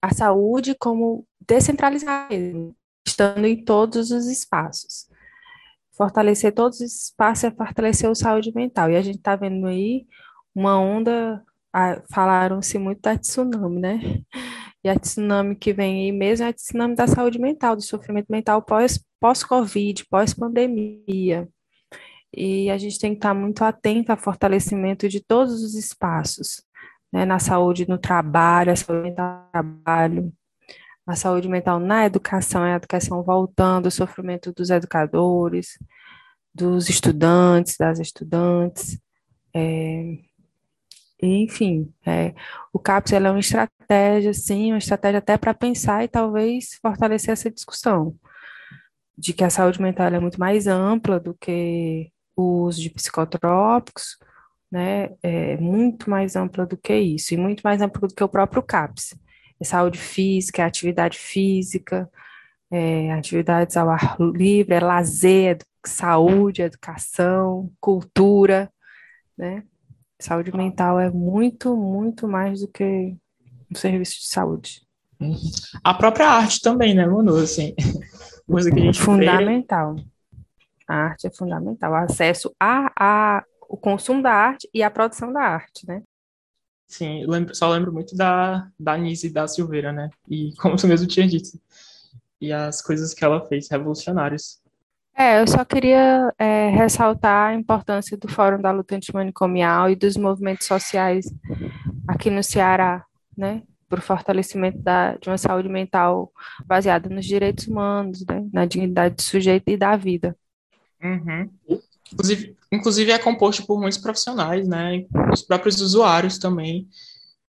a 0.00 0.14
saúde 0.14 0.76
como 0.78 1.26
descentralizada, 1.40 2.36
estando 3.04 3.44
em 3.46 3.64
todos 3.64 4.12
os 4.12 4.28
espaços. 4.28 5.08
Fortalecer 5.96 6.52
todos 6.52 6.80
os 6.80 7.04
espaços 7.04 7.44
é 7.44 7.50
fortalecer 7.50 8.10
a 8.10 8.14
saúde 8.14 8.52
mental. 8.54 8.90
E 8.90 8.96
a 8.96 9.02
gente 9.02 9.18
está 9.18 9.34
vendo 9.34 9.66
aí 9.66 10.06
uma 10.54 10.78
onda, 10.78 11.42
falaram-se 12.12 12.78
muito 12.78 13.00
da 13.00 13.16
tsunami, 13.18 13.80
né? 13.80 14.00
E 14.84 14.88
a 14.88 14.96
tsunami 14.96 15.56
que 15.56 15.72
vem 15.72 16.04
aí 16.04 16.12
mesmo 16.12 16.46
é 16.46 16.50
a 16.50 16.52
tsunami 16.52 16.94
da 16.94 17.08
saúde 17.08 17.40
mental, 17.40 17.74
do 17.74 17.82
sofrimento 17.82 18.28
mental 18.30 18.62
pós, 18.62 19.04
pós-Covid, 19.18 20.06
pós-pandemia. 20.08 21.48
E 22.32 22.70
a 22.70 22.78
gente 22.78 22.96
tem 22.98 23.10
que 23.10 23.18
estar 23.18 23.34
muito 23.34 23.64
atento 23.64 24.12
ao 24.12 24.18
fortalecimento 24.18 25.08
de 25.08 25.20
todos 25.20 25.60
os 25.62 25.74
espaços, 25.74 26.62
né, 27.12 27.24
na 27.24 27.40
saúde 27.40 27.88
no 27.88 27.98
trabalho, 27.98 28.70
a 28.70 28.76
saúde 28.76 29.08
mental 29.08 29.42
no 29.46 29.50
trabalho, 29.50 30.32
a 31.06 31.14
saúde 31.14 31.48
mental 31.48 31.78
na 31.78 32.06
educação, 32.06 32.62
a 32.62 32.76
educação 32.76 33.22
voltando, 33.22 33.86
o 33.86 33.90
sofrimento 33.90 34.52
dos 34.52 34.70
educadores, 34.70 35.78
dos 36.54 36.88
estudantes, 36.88 37.76
das 37.76 37.98
estudantes, 37.98 38.98
é, 39.54 40.18
enfim, 41.22 41.92
é, 42.04 42.34
o 42.72 42.78
CAPS 42.78 43.12
é 43.12 43.18
uma 43.18 43.40
estratégia, 43.40 44.34
sim, 44.34 44.72
uma 44.72 44.78
estratégia 44.78 45.18
até 45.18 45.38
para 45.38 45.54
pensar 45.54 46.04
e 46.04 46.08
talvez 46.08 46.78
fortalecer 46.82 47.30
essa 47.32 47.50
discussão 47.50 48.14
de 49.16 49.32
que 49.32 49.44
a 49.44 49.50
saúde 49.50 49.80
mental 49.80 50.08
é 50.08 50.20
muito 50.20 50.38
mais 50.38 50.66
ampla 50.66 51.18
do 51.18 51.34
que 51.34 52.10
o 52.36 52.64
uso 52.64 52.82
de 52.82 52.90
psicotrópicos, 52.90 54.18
né? 54.70 55.10
É 55.22 55.56
muito 55.56 56.10
mais 56.10 56.36
ampla 56.36 56.66
do 56.66 56.76
que 56.76 56.94
isso, 56.94 57.32
e 57.32 57.36
muito 57.36 57.62
mais 57.62 57.80
ampla 57.80 58.08
do 58.08 58.14
que 58.14 58.22
o 58.22 58.28
próprio 58.28 58.62
CAPS. 58.62 59.14
É 59.60 59.64
saúde 59.64 59.98
física, 59.98 60.62
é 60.62 60.64
atividade 60.64 61.18
física, 61.18 62.10
é 62.70 63.12
atividades 63.12 63.76
ao 63.76 63.88
ar 63.88 64.16
livre, 64.18 64.74
é 64.74 64.80
lazer, 64.80 65.56
é 65.56 65.88
saúde, 65.88 66.62
educação, 66.62 67.70
cultura, 67.80 68.70
né? 69.36 69.62
Saúde 70.18 70.54
mental 70.56 70.98
é 70.98 71.10
muito, 71.10 71.76
muito 71.76 72.26
mais 72.26 72.60
do 72.60 72.68
que 72.68 73.14
um 73.70 73.74
serviço 73.74 74.20
de 74.20 74.26
saúde. 74.28 74.82
A 75.84 75.94
própria 75.94 76.28
arte 76.28 76.60
também, 76.60 76.94
né, 76.94 77.06
Manu? 77.06 77.36
Assim, 77.36 77.74
coisa 78.48 78.70
que 78.70 78.80
a 78.80 78.82
gente 78.82 79.00
fundamental. 79.00 79.96
A 80.88 80.94
arte 80.94 81.26
é 81.26 81.30
fundamental. 81.30 81.92
O 81.92 81.96
acesso 81.96 82.54
a, 82.60 82.92
a 82.98 83.44
o 83.68 83.76
consumo 83.76 84.22
da 84.22 84.32
arte 84.32 84.68
e 84.72 84.82
a 84.82 84.90
produção 84.90 85.32
da 85.32 85.40
arte, 85.40 85.86
né? 85.86 86.02
Sim, 86.86 87.26
lembro, 87.26 87.54
só 87.54 87.68
lembro 87.70 87.92
muito 87.92 88.16
da, 88.16 88.68
da 88.78 88.96
Nise 88.96 89.30
da 89.30 89.46
Silveira, 89.48 89.92
né? 89.92 90.08
E 90.28 90.52
como 90.58 90.76
tu 90.76 90.86
mesmo 90.86 91.06
tinha 91.06 91.26
dito. 91.26 91.58
E 92.40 92.52
as 92.52 92.80
coisas 92.82 93.12
que 93.14 93.24
ela 93.24 93.44
fez, 93.46 93.68
revolucionárias. 93.68 94.60
É, 95.18 95.40
eu 95.40 95.46
só 95.46 95.64
queria 95.64 96.32
é, 96.38 96.68
ressaltar 96.68 97.50
a 97.50 97.54
importância 97.54 98.16
do 98.18 98.28
Fórum 98.28 98.60
da 98.60 98.70
Luta 98.70 98.94
Antimanicomial 98.94 99.88
e 99.88 99.96
dos 99.96 100.14
movimentos 100.16 100.66
sociais 100.66 101.24
aqui 102.06 102.28
no 102.28 102.42
Ceará, 102.42 103.02
né, 103.36 103.62
para 103.88 103.98
o 103.98 104.02
fortalecimento 104.02 104.78
da, 104.78 105.16
de 105.16 105.30
uma 105.30 105.38
saúde 105.38 105.70
mental 105.70 106.30
baseada 106.66 107.08
nos 107.08 107.24
direitos 107.24 107.66
humanos, 107.66 108.26
né, 108.28 108.46
na 108.52 108.66
dignidade 108.66 109.14
do 109.14 109.22
sujeito 109.22 109.70
e 109.70 109.76
da 109.78 109.96
vida. 109.96 110.36
Uhum. 111.02 111.50
Inclusive, 112.12 112.56
inclusive 112.72 113.10
é 113.10 113.18
composto 113.18 113.66
por 113.66 113.80
muitos 113.80 113.98
profissionais, 113.98 114.66
né, 114.68 115.04
os 115.32 115.42
próprios 115.42 115.80
usuários 115.80 116.38
também, 116.38 116.88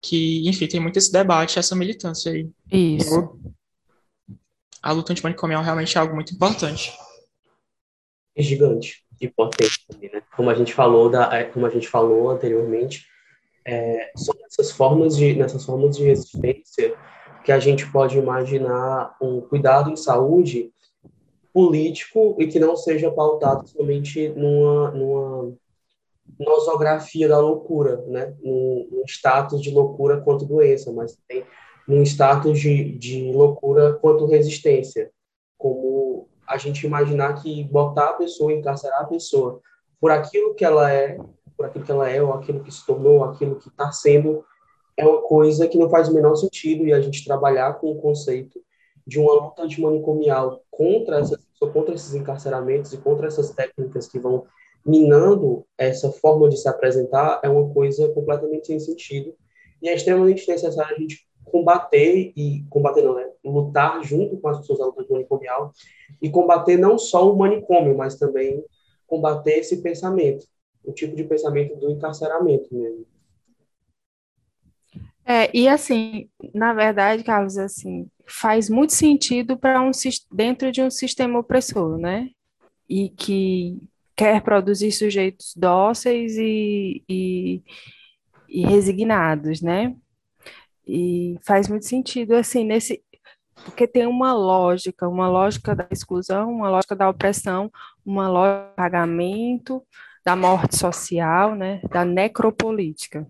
que, 0.01 0.49
enfim, 0.49 0.67
tem 0.67 0.81
muito 0.81 0.99
esse 0.99 1.11
debate, 1.11 1.59
essa 1.59 1.75
militância 1.75 2.33
aí. 2.33 2.49
Isso. 2.71 3.39
A 4.83 4.93
luta 4.93 5.13
antimanicomial 5.13 5.63
realmente 5.63 5.97
é 5.97 6.01
algo 6.01 6.15
muito 6.15 6.35
importante 6.35 6.93
gigante 8.43 9.05
e 9.21 9.29
potente 9.29 9.87
também, 9.87 10.11
né? 10.13 10.23
Como 10.35 10.51
a 10.51 10.55
gente 10.55 10.75
falou 10.75 11.09
da, 11.09 11.33
é, 11.33 11.45
como 11.45 11.67
a 11.67 11.71
gente 11.71 11.89
falou 11.89 12.31
anteriormente, 12.31 13.07
é, 13.65 14.11
são 14.17 14.35
essas 14.47 14.71
formas 14.71 15.17
de 15.17 15.35
nessas 15.35 15.65
formas 15.65 15.97
de 15.97 16.05
resistência 16.05 16.95
que 17.45 17.53
a 17.53 17.59
gente 17.59 17.91
pode 17.91 18.19
imaginar 18.19 19.17
um 19.21 19.41
cuidado 19.41 19.91
em 19.91 19.97
saúde 19.97 20.73
político 21.55 22.35
e 22.41 22.49
que 22.49 22.59
não 22.59 22.77
seja 22.77 23.13
pautado 23.13 23.69
somente 23.69 24.29
numa, 24.31 24.91
numa 24.91 25.55
nosografia 26.41 27.29
da 27.29 27.39
loucura, 27.39 28.05
né? 28.09 28.35
Num 28.43 29.05
status 29.07 29.63
de 29.63 29.71
loucura 29.71 30.21
quanto 30.21 30.45
doença, 30.45 30.93
mas 30.93 31.17
também 31.17 31.47
num 31.87 32.03
status 32.03 32.59
de, 32.59 32.99
de 32.99 33.31
loucura 33.31 33.93
quanto 33.95 34.27
resistência, 34.27 35.13
como 35.57 36.29
a 36.47 36.59
gente 36.59 36.85
imaginar 36.85 37.41
que 37.41 37.63
botar 37.65 38.11
a 38.11 38.15
pessoa, 38.15 38.53
encarcerar 38.53 39.03
a 39.03 39.07
pessoa 39.07 39.61
por 40.01 40.11
aquilo 40.11 40.55
que 40.55 40.65
ela 40.65 40.91
é, 40.91 41.19
por 41.57 41.67
aquilo 41.67 41.85
que 41.85 41.93
ela 41.93 42.11
é, 42.11 42.21
ou 42.21 42.33
aquilo 42.33 42.65
que 42.65 42.73
se 42.73 42.85
tornou, 42.85 43.23
aquilo 43.23 43.57
que 43.57 43.69
está 43.69 43.93
sendo, 43.93 44.45
é 44.97 45.07
uma 45.07 45.23
coisa 45.23 45.69
que 45.69 45.79
não 45.79 45.89
faz 45.89 46.09
o 46.09 46.15
menor 46.15 46.35
sentido 46.35 46.85
e 46.85 46.93
a 46.93 47.01
gente 47.01 47.25
trabalhar 47.25 47.75
com 47.75 47.93
o 47.93 48.01
conceito 48.01 48.61
de 49.07 49.19
uma 49.19 49.35
luta 49.35 49.63
antimanicomial 49.63 50.63
contra, 50.71 51.19
essas, 51.19 51.44
contra 51.73 51.95
esses 51.95 52.15
encarceramentos 52.15 52.93
e 52.93 52.99
contra 52.99 53.27
essas 53.27 53.51
técnicas 53.51 54.09
que 54.09 54.19
vão 54.19 54.47
minando 54.85 55.65
essa 55.79 56.11
forma 56.11 56.49
de 56.49 56.57
se 56.57 56.69
apresentar 56.69 57.41
é 57.43 57.49
uma 57.49 57.73
coisa 57.73 58.09
completamente 58.13 58.67
sem 58.67 58.79
sentido 58.79 59.35
e 59.81 59.89
é 59.89 59.95
extremamente 59.95 60.49
necessário 60.49 60.95
a 60.95 61.01
gente 61.01 61.27
combater 61.45 62.33
e 62.37 62.65
combater 62.69 63.03
não, 63.03 63.15
né? 63.15 63.31
lutar 63.45 64.03
junto 64.03 64.37
com 64.39 64.49
as 64.49 64.59
pessoas 64.59 64.79
da 64.79 64.87
luta 64.87 65.05
manicomial 65.09 65.73
e 66.21 66.31
combater 66.31 66.77
não 66.77 66.99
só 66.99 67.31
o 67.31 67.37
manicômio, 67.37 67.97
mas 67.97 68.17
também 68.17 68.65
combater 69.07 69.59
esse 69.59 69.83
pensamento, 69.83 70.47
o 70.85 70.93
tipo 70.93 71.15
de 71.15 71.25
pensamento 71.25 71.77
do 71.77 71.91
encarceramento 71.91 72.75
mesmo. 72.75 73.07
É, 75.27 75.51
e 75.57 75.69
assim, 75.69 76.29
na 76.55 76.75
verdade, 76.75 77.25
Carlos, 77.25 77.57
assim, 77.57 78.07
faz 78.27 78.69
muito 78.69 78.93
sentido 78.93 79.57
para 79.57 79.81
um 79.81 79.91
dentro 80.33 80.71
de 80.71 80.83
um 80.83 80.91
sistema 80.91 81.39
opressor, 81.39 81.99
né? 81.99 82.29
E 82.89 83.09
que 83.11 83.79
quer 84.17 84.43
produzir 84.43 84.93
sujeitos 84.93 85.55
dóceis 85.57 86.37
e, 86.37 87.03
e, 87.09 87.63
e 88.49 88.67
resignados, 88.67 89.63
né? 89.63 89.95
E 90.87 91.39
faz 91.47 91.69
muito 91.69 91.87
sentido, 91.87 92.35
assim, 92.35 92.65
nesse, 92.65 93.03
porque 93.65 93.87
tem 93.87 94.07
uma 94.07 94.35
lógica, 94.35 95.09
uma 95.09 95.29
lógica 95.29 95.75
da 95.75 95.87
exclusão, 95.91 96.51
uma 96.51 96.69
lógica 96.69 96.95
da 96.95 97.09
opressão, 97.09 97.71
uma 98.05 98.29
lógica 98.29 98.69
do 98.71 98.77
pagamento, 98.77 99.83
da 100.25 100.35
morte 100.35 100.77
social, 100.77 101.55
né, 101.55 101.81
da 101.91 102.05
necropolítica. 102.05 103.27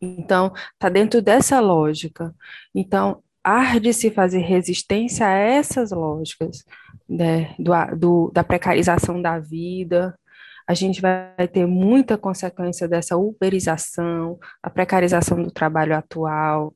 Então, 0.00 0.52
está 0.74 0.88
dentro 0.88 1.20
dessa 1.20 1.60
lógica. 1.60 2.34
Então, 2.74 3.22
há 3.42 3.78
de 3.78 3.92
se 3.92 4.10
fazer 4.10 4.40
resistência 4.40 5.26
a 5.26 5.32
essas 5.32 5.90
lógicas 5.90 6.64
né, 7.08 7.54
do, 7.58 7.72
do, 7.96 8.30
da 8.32 8.44
precarização 8.44 9.20
da 9.20 9.38
vida. 9.38 10.18
A 10.66 10.74
gente 10.74 11.00
vai 11.00 11.48
ter 11.48 11.66
muita 11.66 12.18
consequência 12.18 12.86
dessa 12.86 13.16
uberização, 13.16 14.38
a 14.62 14.68
precarização 14.68 15.42
do 15.42 15.50
trabalho 15.50 15.96
atual. 15.96 16.74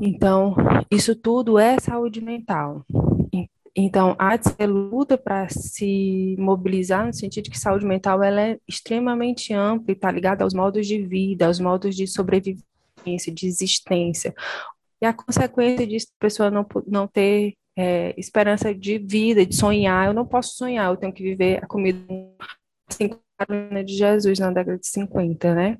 Então, 0.00 0.54
isso 0.90 1.16
tudo 1.16 1.58
é 1.58 1.78
saúde 1.80 2.20
mental. 2.20 2.84
Então, 3.76 4.14
há 4.20 4.36
de 4.36 4.50
ser 4.50 4.66
luta 4.66 5.18
para 5.18 5.48
se 5.48 6.36
mobilizar 6.38 7.06
no 7.06 7.12
sentido 7.12 7.50
que 7.50 7.58
saúde 7.58 7.84
mental 7.84 8.22
ela 8.22 8.40
é 8.40 8.58
extremamente 8.68 9.52
ampla 9.52 9.90
e 9.90 9.94
está 9.94 10.12
ligada 10.12 10.44
aos 10.44 10.54
modos 10.54 10.86
de 10.86 11.02
vida, 11.02 11.46
aos 11.46 11.58
modos 11.58 11.96
de 11.96 12.06
sobrevivência, 12.06 13.32
de 13.32 13.46
existência. 13.46 14.32
E 15.02 15.06
a 15.06 15.12
consequência 15.12 15.84
disso, 15.84 16.06
a 16.16 16.20
pessoa 16.20 16.50
não, 16.52 16.64
não 16.86 17.08
ter 17.08 17.54
é, 17.76 18.14
esperança 18.16 18.72
de 18.72 18.96
vida, 18.98 19.44
de 19.44 19.56
sonhar. 19.56 20.06
Eu 20.06 20.14
não 20.14 20.24
posso 20.24 20.54
sonhar, 20.56 20.88
eu 20.90 20.96
tenho 20.96 21.12
que 21.12 21.24
viver 21.24 21.64
a 21.64 21.66
comida 21.66 21.98
assim, 22.88 23.10
de 23.84 23.96
Jesus 23.96 24.38
na 24.38 24.52
década 24.52 24.78
de 24.78 24.86
50, 24.86 25.52
né? 25.52 25.78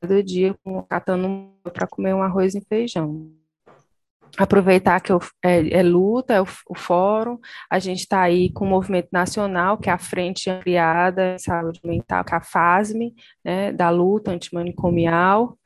Cada 0.00 0.22
dia 0.22 0.56
catando 0.88 1.52
para 1.62 1.86
comer 1.86 2.14
um 2.14 2.22
arroz 2.22 2.54
e 2.54 2.60
feijão 2.62 3.43
aproveitar 4.36 5.00
que 5.00 5.12
é, 5.42 5.78
é 5.78 5.82
luta, 5.82 6.34
é 6.34 6.40
o, 6.40 6.46
o, 6.68 6.74
fórum, 6.74 7.38
a 7.70 7.78
gente 7.78 8.00
está 8.00 8.22
aí 8.22 8.50
com 8.52 8.64
o 8.64 8.68
movimento 8.68 9.08
nacional, 9.12 9.78
que 9.78 9.88
é 9.88 9.92
a 9.92 9.98
Frente 9.98 10.50
Ampliada 10.50 11.34
em 11.34 11.38
Saúde 11.38 11.80
Mental, 11.84 12.24
que 12.24 12.34
é 12.34 12.36
a 12.36 12.40
FASME, 12.40 13.14
né, 13.44 13.72
da 13.72 13.90
luta 13.90 14.30
antimanicomial, 14.30 15.56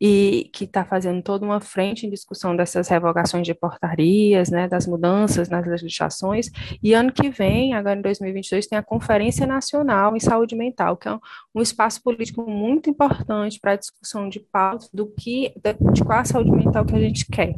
e 0.00 0.48
que 0.52 0.64
está 0.64 0.84
fazendo 0.84 1.22
toda 1.22 1.44
uma 1.44 1.60
frente 1.60 2.06
em 2.06 2.10
discussão 2.10 2.54
dessas 2.54 2.88
revogações 2.88 3.44
de 3.44 3.52
portarias, 3.52 4.48
né, 4.48 4.68
das 4.68 4.86
mudanças 4.86 5.48
nas 5.48 5.66
legislações, 5.66 6.50
e 6.82 6.94
ano 6.94 7.12
que 7.12 7.28
vem, 7.30 7.74
agora 7.74 7.98
em 7.98 8.02
2022, 8.02 8.66
tem 8.66 8.78
a 8.78 8.82
Conferência 8.82 9.46
Nacional 9.46 10.16
em 10.16 10.20
Saúde 10.20 10.54
Mental, 10.54 10.96
que 10.96 11.08
é 11.08 11.12
um, 11.12 11.18
um 11.56 11.60
espaço 11.60 12.02
político 12.02 12.48
muito 12.48 12.88
importante 12.88 13.58
para 13.60 13.72
a 13.72 13.76
discussão 13.76 14.28
de 14.28 14.40
pauta 14.40 14.86
do 14.92 15.06
que, 15.06 15.52
de, 15.56 15.74
de 15.92 16.04
qual 16.04 16.20
a 16.20 16.24
saúde 16.24 16.52
mental 16.52 16.84
que 16.84 16.94
a 16.94 17.00
gente 17.00 17.26
quer. 17.26 17.56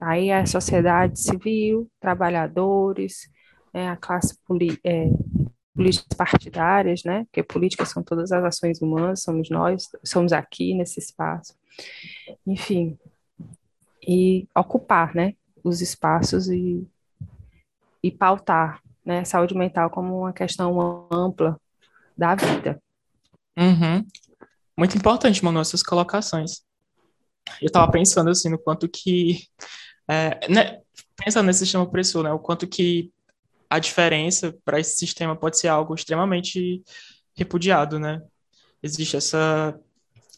Aí 0.00 0.30
a 0.30 0.44
sociedade 0.44 1.18
civil, 1.18 1.90
trabalhadores, 2.00 3.30
né, 3.72 3.88
a 3.88 3.96
classe 3.96 4.38
é, 4.84 5.08
políticas 5.74 6.16
partidárias, 6.16 7.02
né? 7.04 7.24
Porque 7.24 7.42
políticas 7.42 7.90
são 7.90 8.02
todas 8.02 8.32
as 8.32 8.42
ações 8.42 8.80
humanas, 8.80 9.22
somos 9.22 9.50
nós, 9.50 9.88
somos 10.02 10.32
aqui 10.32 10.74
nesse 10.74 10.98
espaço. 10.98 11.54
Enfim, 12.46 12.98
e 14.06 14.48
ocupar, 14.56 15.14
né? 15.14 15.34
Os 15.62 15.80
espaços 15.82 16.48
e, 16.48 16.86
e 18.02 18.10
pautar, 18.10 18.80
né? 19.04 19.24
Saúde 19.24 19.54
mental 19.54 19.90
como 19.90 20.20
uma 20.20 20.32
questão 20.32 21.06
ampla 21.10 21.60
da 22.16 22.34
vida. 22.34 22.80
Uhum. 23.58 24.06
Muito 24.78 24.96
importante, 24.96 25.44
Manu, 25.44 25.60
essas 25.60 25.82
colocações. 25.82 26.62
Eu 27.60 27.66
estava 27.66 27.90
pensando 27.90 28.30
assim 28.30 28.48
no 28.48 28.58
quanto 28.58 28.88
que, 28.88 29.46
é, 30.08 30.48
né, 30.48 30.80
pensando 31.16 31.46
nesse 31.46 31.60
sistema 31.60 31.84
opressor, 31.84 32.22
né, 32.22 32.32
o 32.32 32.38
quanto 32.38 32.66
que 32.66 33.10
a 33.68 33.78
diferença 33.78 34.56
para 34.64 34.80
esse 34.80 34.96
sistema 34.96 35.36
pode 35.36 35.58
ser 35.58 35.68
algo 35.68 35.94
extremamente 35.94 36.82
repudiado, 37.36 37.98
né? 37.98 38.22
Existe 38.82 39.16
essa 39.16 39.78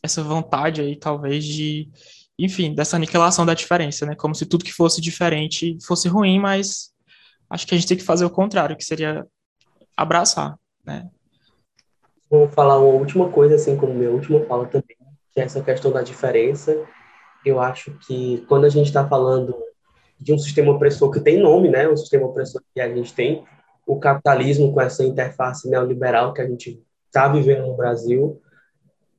essa 0.02 0.22
vontade 0.22 0.80
aí, 0.80 0.96
talvez, 0.96 1.44
de, 1.44 1.90
enfim, 2.38 2.72
dessa 2.72 2.96
aniquilação 2.96 3.44
da 3.44 3.52
diferença, 3.52 4.06
né? 4.06 4.14
Como 4.14 4.34
se 4.34 4.46
tudo 4.46 4.64
que 4.64 4.72
fosse 4.72 5.00
diferente 5.00 5.76
fosse 5.84 6.08
ruim, 6.08 6.38
mas 6.38 6.92
acho 7.50 7.66
que 7.66 7.74
a 7.74 7.78
gente 7.78 7.88
tem 7.88 7.96
que 7.96 8.04
fazer 8.04 8.24
o 8.24 8.30
contrário, 8.30 8.76
que 8.76 8.84
seria 8.84 9.26
abraçar, 9.96 10.56
né? 10.84 11.10
Vou 12.30 12.48
falar 12.48 12.78
uma 12.78 12.94
última 12.94 13.30
coisa, 13.30 13.56
assim 13.56 13.76
como 13.76 13.94
minha 13.94 14.10
última 14.10 14.44
fala 14.44 14.66
também, 14.66 14.96
que 15.32 15.40
é 15.40 15.44
essa 15.44 15.62
questão 15.62 15.90
da 15.90 16.02
diferença. 16.02 16.86
Eu 17.48 17.60
acho 17.60 17.92
que 18.06 18.44
quando 18.48 18.64
a 18.64 18.68
gente 18.68 18.86
está 18.86 19.06
falando 19.08 19.56
de 20.20 20.32
um 20.32 20.38
sistema 20.38 20.72
opressor 20.72 21.10
que 21.10 21.20
tem 21.20 21.38
nome, 21.38 21.68
né? 21.68 21.88
O 21.88 21.96
sistema 21.96 22.26
opressor 22.26 22.62
que 22.74 22.80
a 22.80 22.94
gente 22.94 23.14
tem, 23.14 23.44
o 23.86 23.98
capitalismo 23.98 24.72
com 24.72 24.80
essa 24.80 25.04
interface 25.04 25.68
neoliberal 25.68 26.34
que 26.34 26.42
a 26.42 26.46
gente 26.46 26.82
está 27.06 27.28
vivendo 27.28 27.66
no 27.66 27.76
Brasil, 27.76 28.40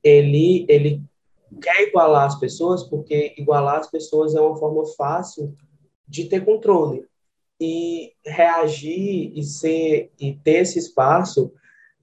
ele 0.03 0.65
ele 0.69 1.01
quer 1.61 1.88
igualar 1.88 2.25
as 2.25 2.39
pessoas 2.39 2.84
porque 2.84 3.34
igualar 3.38 3.80
as 3.80 3.89
pessoas 3.89 4.36
é 4.36 4.41
uma 4.41 4.55
forma 4.57 4.86
fácil 4.95 5.55
de 6.07 6.25
ter 6.25 6.45
controle 6.45 7.05
e 7.59 8.13
reagir 8.23 9.32
e 9.36 9.43
ser 9.43 10.11
e 10.19 10.34
ter 10.36 10.61
esse 10.61 10.77
espaço 10.77 11.51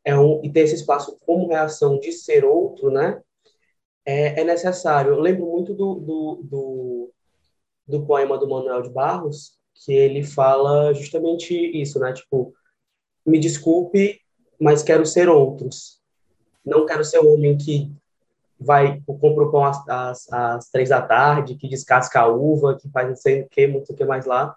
é 0.04 0.18
um 0.18 0.40
e 0.42 0.50
ter 0.50 0.60
esse 0.60 0.74
espaço 0.74 1.16
como 1.24 1.48
reação 1.48 1.98
de 1.98 2.12
ser 2.12 2.44
outro, 2.44 2.90
né? 2.90 3.20
É, 4.06 4.40
é 4.40 4.44
necessário. 4.44 5.12
Eu 5.12 5.20
lembro 5.20 5.44
muito 5.46 5.74
do, 5.74 5.94
do, 5.96 6.40
do 6.42 7.12
do 7.86 8.04
poema 8.04 8.36
do 8.36 8.48
Manuel 8.48 8.82
de 8.82 8.90
Barros, 8.90 9.52
que 9.74 9.92
ele 9.92 10.24
fala 10.24 10.92
justamente 10.92 11.54
isso, 11.54 11.98
né? 12.00 12.12
Tipo, 12.12 12.52
me 13.24 13.38
desculpe, 13.38 14.20
mas 14.60 14.82
quero 14.82 15.06
ser 15.06 15.28
outros. 15.28 16.00
Não 16.64 16.84
quero 16.84 17.04
ser 17.04 17.18
o 17.18 17.32
homem 17.32 17.56
que 17.56 17.92
vai 18.58 19.00
compra 19.06 19.44
o 19.44 19.52
pão 19.52 19.64
às, 19.64 19.88
às, 19.88 20.32
às, 20.32 20.70
três 20.70 20.88
da 20.88 21.02
tarde, 21.02 21.54
que 21.54 21.68
descasca 21.68 22.20
a 22.20 22.26
uva, 22.28 22.76
que 22.76 22.88
faz 22.88 23.08
não 23.08 23.16
sei 23.16 23.42
o 23.42 23.48
que, 23.48 23.66
muito 23.66 23.92
o 23.92 23.94
que 23.94 24.04
mais 24.04 24.24
lá. 24.24 24.56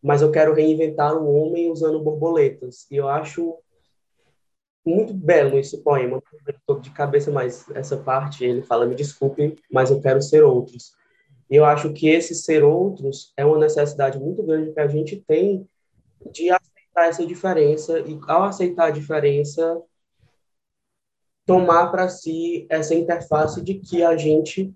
Mas 0.00 0.22
eu 0.22 0.30
quero 0.30 0.54
reinventar 0.54 1.14
o 1.14 1.34
homem 1.34 1.70
usando 1.70 2.00
borboletas. 2.00 2.86
E 2.90 2.96
eu 2.96 3.08
acho 3.08 3.56
muito 4.84 5.14
belo 5.14 5.58
esse 5.58 5.78
poema. 5.78 6.22
Estou 6.48 6.80
de 6.80 6.90
cabeça, 6.90 7.30
mas 7.30 7.68
essa 7.70 7.96
parte 7.96 8.44
ele 8.44 8.62
fala: 8.62 8.86
me 8.86 8.94
desculpe, 8.94 9.56
mas 9.70 9.90
eu 9.90 10.00
quero 10.00 10.20
ser 10.20 10.42
outros. 10.42 10.92
E 11.50 11.56
eu 11.56 11.64
acho 11.64 11.92
que 11.92 12.08
esse 12.08 12.34
ser 12.34 12.64
outros 12.64 13.32
é 13.36 13.44
uma 13.44 13.58
necessidade 13.58 14.18
muito 14.18 14.42
grande 14.42 14.72
que 14.72 14.80
a 14.80 14.88
gente 14.88 15.16
tem 15.16 15.68
de 16.30 16.50
aceitar 16.50 17.08
essa 17.08 17.26
diferença 17.26 18.00
e, 18.00 18.18
ao 18.26 18.44
aceitar 18.44 18.86
a 18.86 18.90
diferença, 18.90 19.82
tomar 21.44 21.90
para 21.90 22.08
si 22.08 22.66
essa 22.70 22.94
interface 22.94 23.60
de 23.62 23.74
que 23.74 24.02
a 24.02 24.16
gente 24.16 24.72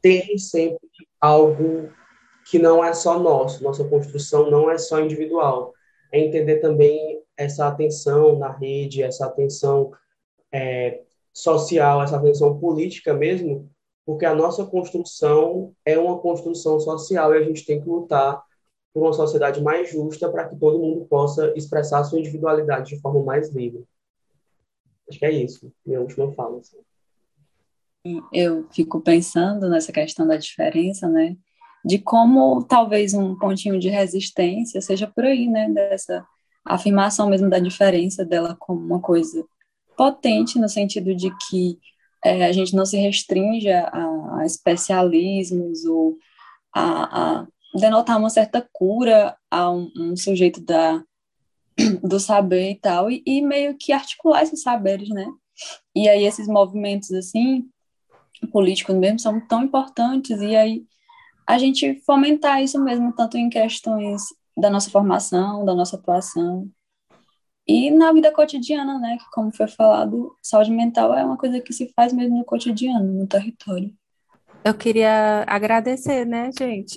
tem 0.00 0.38
sempre 0.38 0.88
algo 1.20 1.90
que 2.48 2.58
não 2.58 2.84
é 2.84 2.92
só 2.92 3.18
nosso, 3.18 3.64
nossa 3.64 3.84
construção 3.88 4.48
não 4.50 4.70
é 4.70 4.78
só 4.78 5.00
individual. 5.00 5.74
É 6.12 6.20
entender 6.20 6.60
também 6.60 7.20
essa 7.36 7.68
atenção 7.68 8.38
na 8.38 8.50
rede, 8.50 9.02
essa 9.02 9.26
atenção 9.26 9.92
é, 10.52 11.02
social, 11.32 12.02
essa 12.02 12.16
atenção 12.16 12.58
política 12.58 13.12
mesmo, 13.12 13.70
porque 14.04 14.24
a 14.24 14.34
nossa 14.34 14.64
construção 14.64 15.74
é 15.84 15.98
uma 15.98 16.18
construção 16.18 16.80
social 16.80 17.34
e 17.34 17.38
a 17.38 17.42
gente 17.42 17.66
tem 17.66 17.80
que 17.80 17.88
lutar 17.88 18.42
por 18.94 19.02
uma 19.02 19.12
sociedade 19.12 19.62
mais 19.62 19.90
justa 19.90 20.30
para 20.30 20.48
que 20.48 20.56
todo 20.56 20.78
mundo 20.78 21.04
possa 21.04 21.52
expressar 21.54 22.02
sua 22.04 22.18
individualidade 22.18 22.94
de 22.94 23.00
forma 23.00 23.22
mais 23.22 23.52
livre. 23.52 23.84
Acho 25.08 25.18
que 25.18 25.26
é 25.26 25.30
isso, 25.30 25.70
minha 25.84 26.00
última 26.00 26.32
fala. 26.32 26.58
Assim. 26.58 26.78
Eu 28.32 28.66
fico 28.70 29.00
pensando 29.00 29.68
nessa 29.68 29.92
questão 29.92 30.26
da 30.26 30.36
diferença, 30.36 31.08
né? 31.08 31.36
De 31.84 31.98
como 31.98 32.64
talvez 32.64 33.12
um 33.12 33.36
pontinho 33.38 33.78
de 33.78 33.88
resistência 33.88 34.80
seja 34.80 35.06
por 35.06 35.24
aí, 35.24 35.46
né? 35.46 35.68
Dessa 35.70 36.26
afirmação 36.66 37.28
mesmo 37.28 37.48
da 37.48 37.58
diferença 37.58 38.24
dela 38.24 38.56
como 38.58 38.80
uma 38.80 39.00
coisa 39.00 39.44
potente, 39.96 40.58
no 40.58 40.68
sentido 40.68 41.14
de 41.14 41.34
que 41.48 41.78
é, 42.24 42.44
a 42.46 42.52
gente 42.52 42.74
não 42.74 42.84
se 42.84 42.96
restringe 42.96 43.70
a, 43.70 43.88
a 44.38 44.44
especialismos 44.44 45.84
ou 45.84 46.18
a, 46.74 47.40
a, 47.40 47.46
denotar 47.74 48.18
uma 48.18 48.30
certa 48.30 48.66
cura 48.72 49.36
a 49.50 49.70
um, 49.70 49.90
um, 49.96 50.16
sujeito 50.16 50.60
da, 50.60 51.02
do 52.02 52.18
saber 52.20 52.72
e 52.72 52.74
tal, 52.74 53.10
e, 53.10 53.22
e, 53.26 53.40
meio 53.40 53.76
que 53.76 53.92
articular 53.92 54.42
esses 54.42 54.62
saberes, 54.62 55.08
né? 55.08 55.26
E 55.94 56.08
aí 56.08 56.24
esses 56.24 56.48
movimentos, 56.48 57.12
assim, 57.12 57.68
políticos 58.52 58.94
mesmo 58.94 59.18
são 59.18 59.40
tão 59.40 59.62
importantes 59.62 60.40
e 60.40 60.54
aí 60.54 60.84
a 61.46 61.58
gente 61.58 62.02
fomentar 62.04 62.62
isso 62.62 62.82
mesmo, 62.82 63.12
tanto 63.14 63.38
em 63.38 63.48
questões 63.48 64.22
da 64.56 64.70
nossa 64.70 64.90
formação, 64.90 65.64
da 65.64 65.74
nossa 65.74 65.96
atuação, 65.96 66.70
e 67.66 67.90
na 67.90 68.12
vida 68.12 68.30
cotidiana, 68.30 68.98
né? 68.98 69.18
Que, 69.18 69.24
como 69.32 69.54
foi 69.54 69.66
falado, 69.66 70.36
saúde 70.40 70.70
mental 70.70 71.12
é 71.14 71.24
uma 71.24 71.36
coisa 71.36 71.60
que 71.60 71.72
se 71.72 71.92
faz 71.96 72.12
mesmo 72.12 72.38
no 72.38 72.44
cotidiano, 72.44 73.12
no 73.12 73.26
território. 73.26 73.92
Eu 74.64 74.72
queria 74.72 75.44
agradecer, 75.48 76.24
né, 76.24 76.50
gente? 76.56 76.96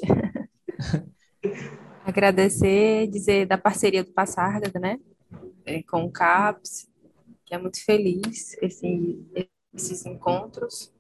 agradecer, 2.06 3.08
dizer 3.08 3.48
da 3.48 3.58
parceria 3.58 4.04
do 4.04 4.12
Passárgada, 4.12 4.80
né? 4.80 5.00
É, 5.66 5.82
com 5.84 6.04
o 6.04 6.12
CAPS, 6.12 6.88
que 7.46 7.56
é 7.56 7.58
muito 7.58 7.84
feliz 7.84 8.56
esse, 8.62 9.20
esses 9.74 10.06
encontros, 10.06 10.94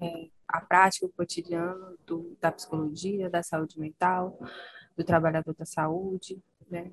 é, 0.00 0.28
a 0.48 0.60
prática, 0.60 1.06
o 1.06 1.12
cotidiano 1.12 1.96
do, 2.04 2.36
da 2.40 2.50
psicologia, 2.50 3.30
da 3.30 3.44
saúde 3.44 3.78
mental, 3.78 4.38
do 4.96 5.04
trabalhador 5.04 5.54
da 5.54 5.64
saúde, 5.64 6.38
né? 6.70 6.90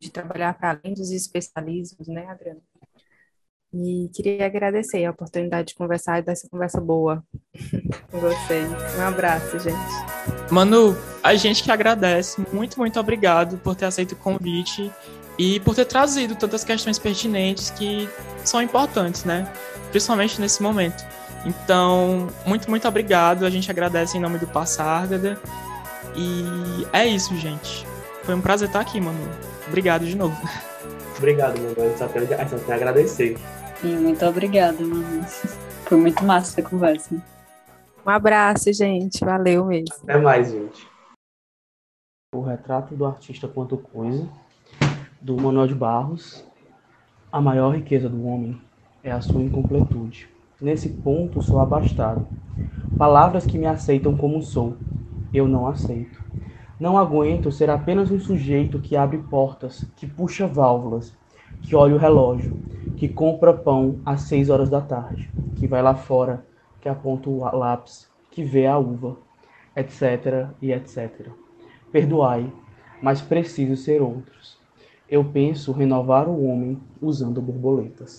de 0.00 0.10
trabalhar 0.10 0.54
para 0.54 0.70
além 0.70 0.94
dos 0.94 1.10
especialismos, 1.10 2.08
né, 2.08 2.26
Adriana? 2.26 2.60
E 3.72 4.10
queria 4.12 4.46
agradecer 4.46 5.04
a 5.04 5.10
oportunidade 5.10 5.68
de 5.68 5.74
conversar 5.74 6.18
e 6.18 6.22
dessa 6.22 6.48
conversa 6.48 6.80
boa 6.80 7.22
com 8.10 8.18
vocês. 8.18 8.68
Um 8.98 9.02
abraço, 9.02 9.58
gente. 9.60 10.50
Manu, 10.50 10.96
a 11.22 11.34
gente 11.36 11.62
que 11.62 11.70
agradece. 11.70 12.44
Muito, 12.52 12.78
muito 12.78 12.98
obrigado 12.98 13.58
por 13.58 13.76
ter 13.76 13.84
aceito 13.84 14.12
o 14.12 14.16
convite 14.16 14.90
e 15.38 15.60
por 15.60 15.76
ter 15.76 15.84
trazido 15.84 16.34
tantas 16.34 16.64
questões 16.64 16.98
pertinentes 16.98 17.70
que 17.70 18.08
são 18.44 18.60
importantes, 18.60 19.24
né? 19.24 19.52
Principalmente 19.90 20.40
nesse 20.40 20.60
momento. 20.62 21.04
Então, 21.46 22.26
muito, 22.44 22.68
muito 22.68 22.88
obrigado. 22.88 23.46
A 23.46 23.50
gente 23.50 23.70
agradece 23.70 24.18
em 24.18 24.20
nome 24.20 24.38
do 24.38 24.48
Passárgada. 24.48 25.40
E 26.16 26.86
é 26.92 27.06
isso, 27.06 27.34
gente. 27.36 27.86
Foi 28.24 28.34
um 28.34 28.40
prazer 28.40 28.68
estar 28.68 28.80
aqui, 28.80 29.00
Manu. 29.00 29.18
Obrigado 29.68 30.04
de 30.04 30.16
novo. 30.16 30.36
Obrigado, 31.16 31.58
mano. 31.60 31.74
A 31.76 31.86
gente 31.86 31.98
só 31.98 32.08
tem, 32.08 32.22
a, 32.22 32.48
só 32.48 32.58
tem 32.58 32.72
a 32.72 32.76
agradecer. 32.76 33.38
Sim, 33.80 33.96
muito 33.98 34.24
obrigada, 34.24 34.80
mano. 34.80 35.24
Foi 35.84 35.98
muito 35.98 36.24
massa 36.24 36.60
essa 36.60 36.68
conversa. 36.68 37.14
Um 38.06 38.10
abraço, 38.10 38.72
gente. 38.72 39.24
Valeu 39.24 39.66
mesmo. 39.66 39.94
Até 40.02 40.18
mais, 40.18 40.50
gente. 40.50 40.88
O 42.34 42.40
retrato 42.40 42.94
do 42.94 43.04
artista 43.04 43.48
quanto 43.48 43.76
coisa, 43.76 44.28
do 45.20 45.36
Manuel 45.36 45.66
de 45.66 45.74
Barros. 45.74 46.44
A 47.32 47.40
maior 47.40 47.74
riqueza 47.74 48.08
do 48.08 48.26
homem 48.26 48.60
é 49.02 49.10
a 49.10 49.20
sua 49.20 49.42
incompletude. 49.42 50.28
Nesse 50.60 50.88
ponto 50.88 51.42
sou 51.42 51.60
abastado. 51.60 52.26
Palavras 52.96 53.46
que 53.46 53.58
me 53.58 53.66
aceitam 53.66 54.16
como 54.16 54.42
sou, 54.42 54.76
eu 55.32 55.46
não 55.48 55.66
aceito. 55.66 56.20
Não 56.78 56.96
aguento 56.98 57.52
ser 57.52 57.70
apenas 57.70 58.10
um 58.10 58.18
sujeito 58.18 58.80
que 58.80 58.96
abre 58.96 59.18
portas, 59.18 59.86
que 59.96 60.06
puxa 60.06 60.46
válvulas, 60.46 61.16
que 61.60 61.76
olha 61.76 61.94
o 61.94 61.98
relógio, 61.98 62.56
que 62.96 63.08
compra 63.08 63.52
pão 63.52 64.00
às 64.04 64.22
seis 64.22 64.48
horas 64.50 64.70
da 64.70 64.80
tarde, 64.80 65.30
que 65.54 65.66
vai 65.68 65.82
lá 65.82 65.94
fora, 65.94 66.46
que 66.80 66.88
aponta 66.88 67.28
o 67.30 67.38
lápis, 67.56 68.10
que 68.30 68.42
vê 68.42 68.66
a 68.66 68.78
uva, 68.78 69.16
etc. 69.76 70.54
e 70.60 70.72
etc. 70.72 71.30
Perdoai, 71.92 72.52
mas 73.02 73.20
preciso 73.20 73.76
ser 73.76 74.00
outros. 74.02 74.58
Eu 75.08 75.24
penso 75.24 75.72
renovar 75.72 76.28
o 76.28 76.44
homem 76.44 76.80
usando 77.00 77.42
borboletas. 77.42 78.18